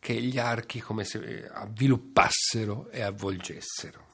che 0.00 0.14
gli 0.14 0.36
archi 0.36 0.80
come 0.80 1.04
se 1.04 1.48
avviluppassero 1.48 2.90
e 2.90 3.02
avvolgessero. 3.02 4.08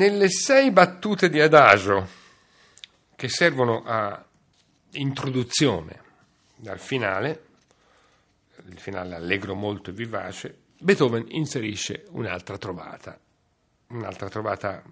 Nelle 0.00 0.30
sei 0.30 0.70
battute 0.70 1.28
di 1.28 1.42
adagio 1.42 2.08
che 3.14 3.28
servono 3.28 3.82
a 3.84 4.24
introduzione 4.92 6.00
dal 6.56 6.78
finale, 6.78 7.44
il 8.64 8.78
finale 8.78 9.14
allegro 9.14 9.54
molto 9.54 9.92
vivace, 9.92 10.56
Beethoven 10.78 11.26
inserisce 11.28 12.06
un'altra 12.12 12.56
trovata, 12.56 13.20
un'altra 13.88 14.30
trovata 14.30 14.82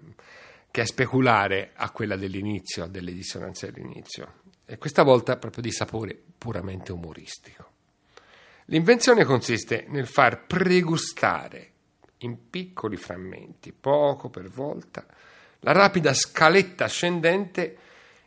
che 0.69 0.81
è 0.81 0.85
speculare 0.85 1.71
a 1.73 1.89
quella 1.89 2.15
dell'inizio, 2.15 2.85
delle 2.85 3.11
dissonanze 3.11 3.71
dell'inizio, 3.71 4.41
e 4.63 4.77
questa 4.77 5.01
volta 5.01 5.37
proprio 5.37 5.63
di 5.63 5.71
sapore 5.71 6.21
puramente 6.37 6.91
umoristico. 6.91 7.71
L'invenzione 8.65 9.25
consiste 9.25 9.85
nel 9.87 10.05
far 10.05 10.45
pregustare 10.45 11.71
in 12.19 12.49
piccoli 12.49 12.97
frammenti, 12.97 13.71
poco 13.71 14.29
per 14.29 14.49
volta, 14.49 15.05
la 15.61 15.71
rapida 15.71 16.13
scaletta 16.13 16.85
ascendente, 16.85 17.77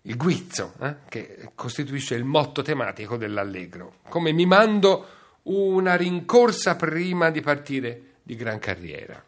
il 0.03 0.17
guizzo, 0.17 0.75
eh, 0.81 0.97
che 1.09 1.51
costituisce 1.55 2.15
il 2.15 2.25
motto 2.25 2.63
tematico 2.63 3.17
dell'allegro, 3.17 3.97
come 4.09 4.33
mimando 4.33 5.07
una 5.43 5.95
rincorsa 5.97 6.77
prima 6.77 7.31
di 7.31 7.41
partire 7.41 8.03
di 8.23 8.37
gran 8.37 8.59
carriera. 8.59 9.23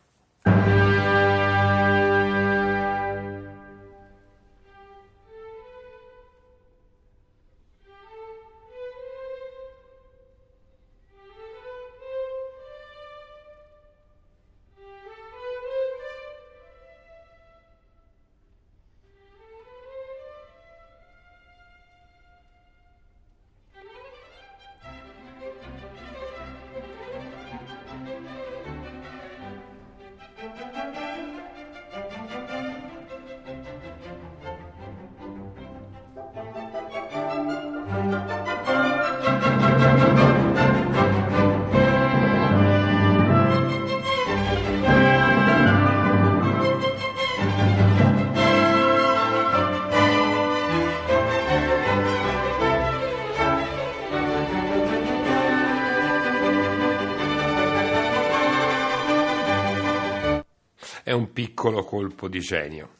Piccolo 61.64 61.82
colpo 61.84 62.28
di 62.28 62.40
genio, 62.40 62.96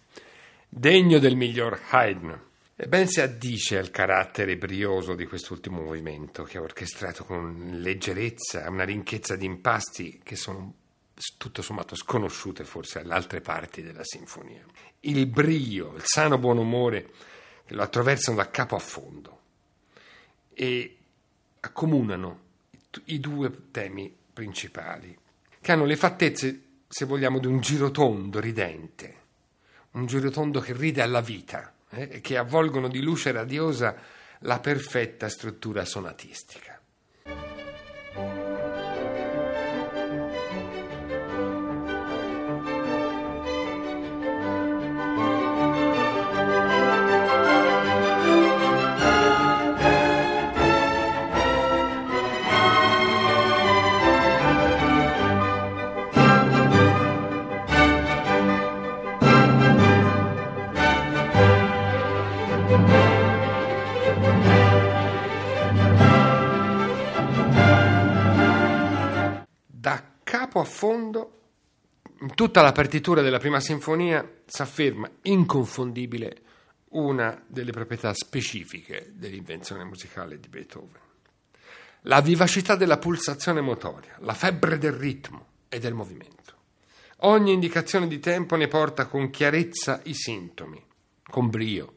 degno 0.71 1.19
del 1.19 1.37
miglior 1.37 1.79
Haydn. 1.91 2.41
E 2.77 2.89
ben 2.89 3.07
si 3.07 3.21
addice 3.21 3.77
al 3.77 3.91
carattere 3.91 4.57
brioso 4.57 5.15
di 5.15 5.27
quest'ultimo 5.27 5.83
movimento, 5.83 6.45
che 6.45 6.57
è 6.57 6.61
orchestrato 6.61 7.25
con 7.25 7.73
leggerezza, 7.75 8.69
una 8.71 8.85
ricchezza 8.85 9.37
di 9.37 9.45
impasti 9.45 10.21
che 10.25 10.35
sono 10.35 10.75
tutto 11.37 11.61
sommato 11.61 11.95
sconosciute 11.95 12.65
forse 12.65 13.01
alle 13.01 13.13
altre 13.13 13.43
parti 13.43 13.83
della 13.83 14.03
sinfonia. 14.03 14.65
Il 15.01 15.27
brio, 15.27 15.95
il 15.95 16.03
sano 16.05 16.39
buon 16.39 16.57
umore 16.57 17.11
che 17.67 17.75
lo 17.75 17.83
attraversano 17.83 18.39
da 18.39 18.51
capo 18.51 18.77
a 18.77 18.81
fondo 18.81 19.41
e 20.55 20.97
accomunano 21.61 22.41
i 23.05 23.21
due 23.21 23.71
temi 23.71 24.13
principali, 24.33 25.17
che 25.61 25.71
hanno 25.73 25.85
le 25.85 25.97
fattezze 25.97 26.64
se 26.95 27.07
vogliamo, 27.07 27.41
di 27.41 27.49
un 27.49 27.59
girotondo 27.59 28.39
ridente, 28.39 29.15
un 29.95 30.07
girotondo 30.07 30.61
che 30.61 30.73
ride 30.73 31.03
alla 31.03 31.21
vita 31.21 31.75
eh, 31.91 32.09
e 32.09 32.21
che 32.21 32.37
avvolgono 32.37 32.87
di 32.87 33.03
luce 33.03 33.33
radiosa 33.33 33.97
la 34.43 34.61
perfetta 34.61 35.29
struttura 35.29 35.85
sonatistica. 35.85 36.81
Capo 70.55 70.61
a 70.61 70.65
fondo, 70.65 71.41
tutta 72.37 72.63
la 72.63 72.71
partitura 72.71 73.23
della 73.23 73.39
prima 73.39 73.59
sinfonia 73.59 74.43
si 74.47 74.63
afferma 74.63 75.11
inconfondibile 75.23 76.43
una 76.91 77.43
delle 77.49 77.73
proprietà 77.73 78.15
specifiche 78.15 79.11
dell'invenzione 79.15 79.83
musicale 79.83 80.39
di 80.39 80.47
Beethoven. 80.47 81.01
La 82.03 82.21
vivacità 82.21 82.77
della 82.77 82.99
pulsazione 82.99 83.61
motoria, 83.63 84.17
la 84.21 84.35
febbre 84.35 84.79
del 84.79 84.93
ritmo 84.93 85.47
e 85.69 85.81
del 85.81 85.95
movimento. 85.95 86.55
Ogni 87.21 87.53
indicazione 87.53 88.07
di 88.07 88.21
tempo 88.21 88.55
ne 88.55 88.69
porta 88.69 89.07
con 89.07 89.31
chiarezza 89.31 90.03
i 90.05 90.15
sintomi, 90.15 90.81
con 91.29 91.51
brio, 91.51 91.93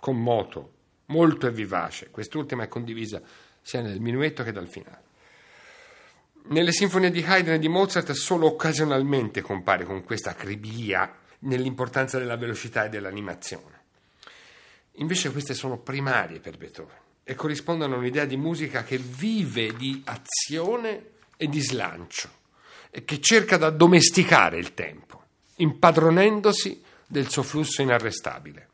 con 0.00 0.20
moto, 0.20 0.72
molto 1.06 1.46
e 1.46 1.52
vivace. 1.52 2.10
Quest'ultima 2.10 2.64
è 2.64 2.68
condivisa 2.68 3.22
sia 3.62 3.82
nel 3.82 4.00
minuetto 4.00 4.42
che 4.42 4.50
dal 4.50 4.68
finale. 4.68 5.09
Nelle 6.42 6.72
sinfonie 6.72 7.10
di 7.10 7.22
Haydn 7.22 7.52
e 7.52 7.58
di 7.58 7.68
Mozart 7.68 8.10
solo 8.12 8.46
occasionalmente 8.46 9.40
compare 9.40 9.84
con 9.84 10.02
questa 10.02 10.30
acribia 10.30 11.14
nell'importanza 11.40 12.18
della 12.18 12.36
velocità 12.36 12.84
e 12.84 12.88
dell'animazione. 12.88 13.78
Invece 14.94 15.30
queste 15.30 15.54
sono 15.54 15.78
primarie 15.78 16.40
per 16.40 16.56
Beethoven 16.56 16.96
e 17.22 17.34
corrispondono 17.34 17.94
a 17.94 17.98
un'idea 17.98 18.24
di 18.24 18.36
musica 18.36 18.82
che 18.82 18.98
vive 18.98 19.74
di 19.76 20.02
azione 20.06 21.10
e 21.36 21.48
di 21.48 21.60
slancio 21.60 22.28
e 22.90 23.04
che 23.04 23.20
cerca 23.20 23.56
di 23.56 23.64
addomesticare 23.64 24.58
il 24.58 24.74
tempo, 24.74 25.22
impadronendosi 25.56 26.82
del 27.06 27.28
suo 27.28 27.44
flusso 27.44 27.82
inarrestabile. 27.82 28.69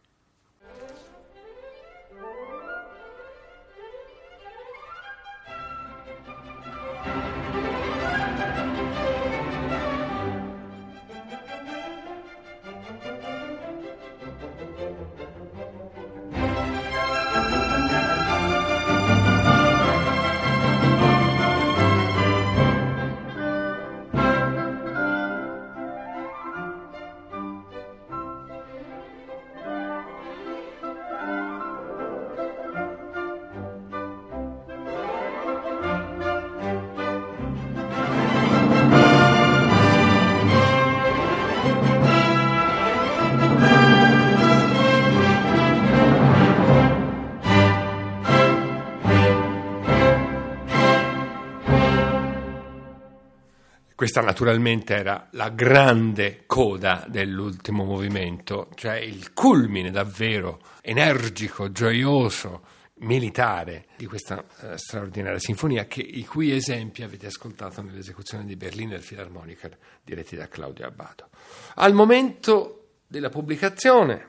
Questa 54.17 54.33
naturalmente 54.33 54.95
era 54.95 55.29
la 55.33 55.51
grande 55.51 56.45
coda 56.47 57.05
dell'ultimo 57.07 57.85
movimento, 57.85 58.71
cioè 58.75 58.95
il 58.95 59.35
culmine 59.35 59.91
davvero 59.91 60.59
energico, 60.81 61.71
gioioso, 61.71 62.62
militare 63.01 63.89
di 63.95 64.07
questa 64.07 64.43
eh, 64.62 64.79
straordinaria 64.79 65.39
sinfonia, 65.39 65.85
che, 65.85 66.01
i 66.01 66.25
cui 66.25 66.51
esempi 66.51 67.03
avete 67.03 67.27
ascoltato 67.27 67.83
nell'esecuzione 67.83 68.47
di 68.47 68.57
Berliner 68.57 69.05
Philharmoniker 69.05 69.77
diretti 70.03 70.35
da 70.35 70.49
Claudio 70.49 70.87
Abbado. 70.87 71.29
Al 71.75 71.93
momento 71.93 72.93
della 73.07 73.29
pubblicazione 73.29 74.29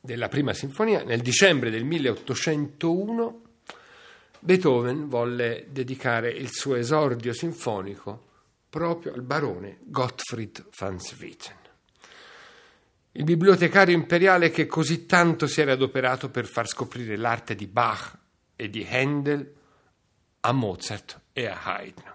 della 0.00 0.28
prima 0.28 0.52
sinfonia, 0.52 1.02
nel 1.02 1.20
dicembre 1.20 1.70
del 1.70 1.82
1801, 1.82 3.42
Beethoven 4.38 5.08
volle 5.08 5.66
dedicare 5.68 6.30
il 6.30 6.50
suo 6.52 6.76
esordio 6.76 7.32
sinfonico 7.32 8.28
proprio 8.70 9.12
al 9.12 9.22
barone 9.22 9.78
Gottfried 9.82 10.64
van 10.78 11.00
Swieten. 11.00 11.56
Il 13.12 13.24
bibliotecario 13.24 13.94
imperiale 13.94 14.50
che 14.50 14.66
così 14.66 15.04
tanto 15.04 15.48
si 15.48 15.60
era 15.60 15.72
adoperato 15.72 16.30
per 16.30 16.46
far 16.46 16.68
scoprire 16.68 17.16
l'arte 17.16 17.56
di 17.56 17.66
Bach 17.66 18.16
e 18.54 18.70
di 18.70 18.86
Handel 18.88 19.52
a 20.40 20.52
Mozart 20.52 21.20
e 21.32 21.46
a 21.46 21.60
Haydn, 21.60 22.14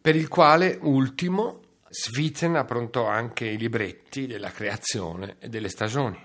per 0.00 0.14
il 0.14 0.28
quale 0.28 0.78
ultimo 0.80 1.60
Swieten 1.88 2.54
approntò 2.54 3.06
anche 3.06 3.46
i 3.46 3.58
libretti 3.58 4.26
della 4.26 4.50
creazione 4.50 5.36
e 5.40 5.48
delle 5.48 5.68
stagioni, 5.68 6.18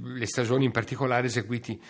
le 0.00 0.26
stagioni 0.26 0.64
in 0.64 0.72
particolare 0.72 1.26
eseguiti 1.26 1.80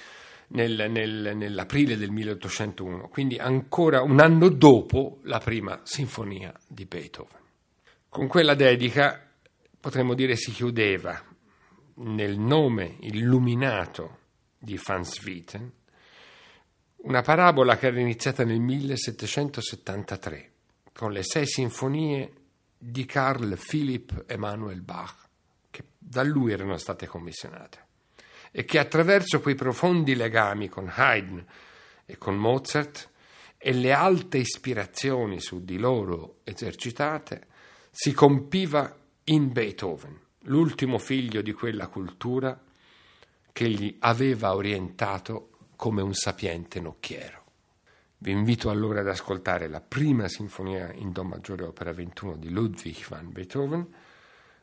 nel, 0.49 0.91
nel, 0.91 1.33
nell'aprile 1.37 1.97
del 1.97 2.11
1801, 2.11 3.09
quindi 3.09 3.37
ancora 3.37 4.03
un 4.03 4.21
anno 4.21 4.49
dopo 4.49 5.19
la 5.23 5.39
prima 5.39 5.81
sinfonia 5.85 6.53
di 6.67 6.85
Beethoven. 6.85 7.41
Con 8.09 8.27
quella 8.27 8.55
dedica 8.55 9.25
potremmo 9.85 10.15
dire 10.15 10.37
si 10.37 10.51
chiudeva 10.51 11.23
nel 11.97 12.39
nome 12.39 12.97
illuminato 13.01 14.19
di 14.59 14.81
Van 14.83 15.05
Swieten 15.05 15.71
una 17.03 17.21
parabola 17.21 17.77
che 17.77 17.89
era 17.89 18.01
iniziata 18.01 18.45
nel 18.45 18.61
1773 18.61 20.53
con 20.95 21.13
le 21.13 21.23
sei 21.23 21.47
sinfonie 21.47 22.33
di 22.79 23.05
Carl 23.05 23.59
Philipp 23.59 24.13
Emanuel 24.27 24.81
Bach 24.81 25.29
che 25.71 25.85
da 25.99 26.23
lui 26.23 26.53
erano 26.53 26.79
state 26.79 27.07
commissionate 27.07 27.84
e 28.57 28.65
che 28.65 28.79
attraverso 28.79 29.41
quei 29.41 29.57
profondi 29.57 30.15
legami 30.15 30.69
con 30.69 30.89
Haydn 30.89 31.45
e 32.07 32.17
con 32.19 32.37
Mozart 32.37 33.11
e 33.59 33.73
le 33.73 33.93
alte 33.93 34.39
ispirazioni 34.39 35.41
su 35.41 35.65
di 35.65 35.77
loro 35.77 36.37
esercitate, 36.45 37.49
si 37.91 38.13
compiva 38.13 38.97
in 39.25 39.51
Beethoven, 39.51 40.17
l'ultimo 40.43 40.99
figlio 40.99 41.43
di 41.43 41.53
quella 41.53 41.89
cultura 41.89 42.57
che 43.51 43.69
gli 43.69 43.97
aveva 43.99 44.55
orientato 44.55 45.51
come 45.75 46.01
un 46.01 46.15
sapiente 46.15 46.81
nocchiero. 46.81 47.43
Vi 48.19 48.31
invito 48.31 48.71
allora 48.71 49.01
ad 49.01 49.09
ascoltare 49.09 49.67
la 49.67 49.81
prima 49.81 50.29
sinfonia 50.29 50.93
in 50.93 51.11
Do 51.11 51.25
maggiore 51.25 51.65
opera 51.65 51.93
21 51.93 52.37
di 52.37 52.51
Ludwig 52.51 53.05
van 53.09 53.33
Beethoven 53.33 53.85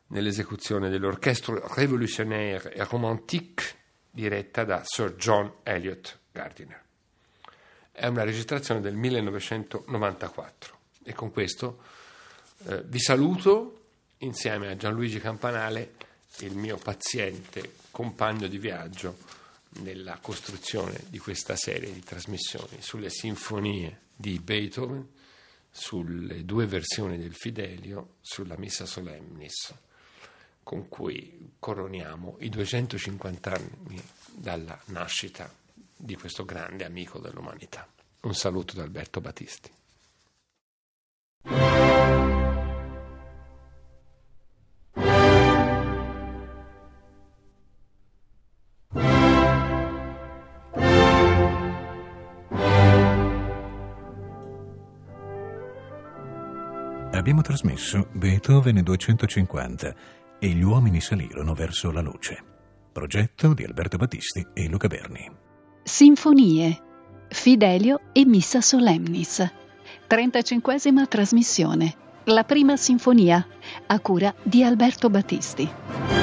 nell'esecuzione 0.08 0.90
dell'Orchestre 0.90 1.62
Révolutionnaire 1.62 2.74
et 2.74 2.88
Romantique 2.88 3.80
diretta 4.12 4.64
da 4.66 4.84
Sir 4.84 5.16
John 5.16 5.52
Elliott 5.64 6.20
Gardiner. 6.32 6.80
È 7.92 8.06
una 8.06 8.24
registrazione 8.24 8.82
del 8.82 8.96
1994 8.96 10.80
e 11.04 11.14
con 11.14 11.32
questo 11.32 11.82
eh, 12.66 12.84
vi 12.84 13.00
saluto 13.00 13.86
insieme 14.20 14.70
a 14.70 14.76
Gianluigi 14.76 15.20
Campanale, 15.20 15.96
il 16.40 16.56
mio 16.56 16.78
paziente 16.78 17.74
compagno 17.92 18.48
di 18.48 18.58
viaggio 18.58 19.18
nella 19.80 20.20
costruzione 20.22 21.04
di 21.08 21.18
questa 21.18 21.56
serie 21.56 21.92
di 21.92 22.04
trasmissioni 22.04 22.78
sulle 22.82 23.10
sinfonie 23.10 24.02
di 24.16 24.40
Beethoven, 24.40 25.08
sulle 25.70 26.44
due 26.46 26.66
versioni 26.66 27.18
del 27.18 27.34
Fidelio, 27.34 28.16
sulla 28.22 28.58
Missa 28.58 28.86
Solemnis 28.86 29.74
con 30.64 30.88
cui 30.90 31.54
coroniamo 31.60 32.38
i 32.40 32.50
250 32.50 33.52
anni 33.52 34.02
dalla 34.34 34.80
nascita 34.86 35.50
di 35.96 36.16
questo 36.16 36.46
grande 36.46 36.86
amico 36.86 37.20
dell'umanità. 37.20 37.88
Un 38.22 38.34
saluto 38.34 38.76
da 38.76 38.84
Alberto 38.84 39.22
Battisti. 39.22 39.72
Abbiamo 57.14 57.44
trasmesso 57.44 58.08
Beethoven 58.14 58.82
250 58.82 60.21
e 60.44 60.48
gli 60.48 60.64
uomini 60.64 61.00
salirono 61.00 61.54
verso 61.54 61.92
la 61.92 62.02
luce. 62.02 62.44
Progetto 62.92 63.54
di 63.54 63.64
Alberto 63.64 63.98
Battisti 63.98 64.44
e 64.56 64.68
Luca 64.68 64.88
Berni. 64.88 65.30
Sinfonie. 65.84 66.82
Fidelio 67.30 68.00
e 68.12 68.26
Missa 68.26 68.60
Solemnis. 68.60 69.48
35 70.08 70.80
trasmissione. 71.08 71.96
La 72.26 72.44
prima 72.44 72.76
sinfonia 72.76 73.46
a 73.86 74.00
cura 74.00 74.34
di 74.42 74.64
Alberto 74.64 75.12
Battisti. 75.12 76.21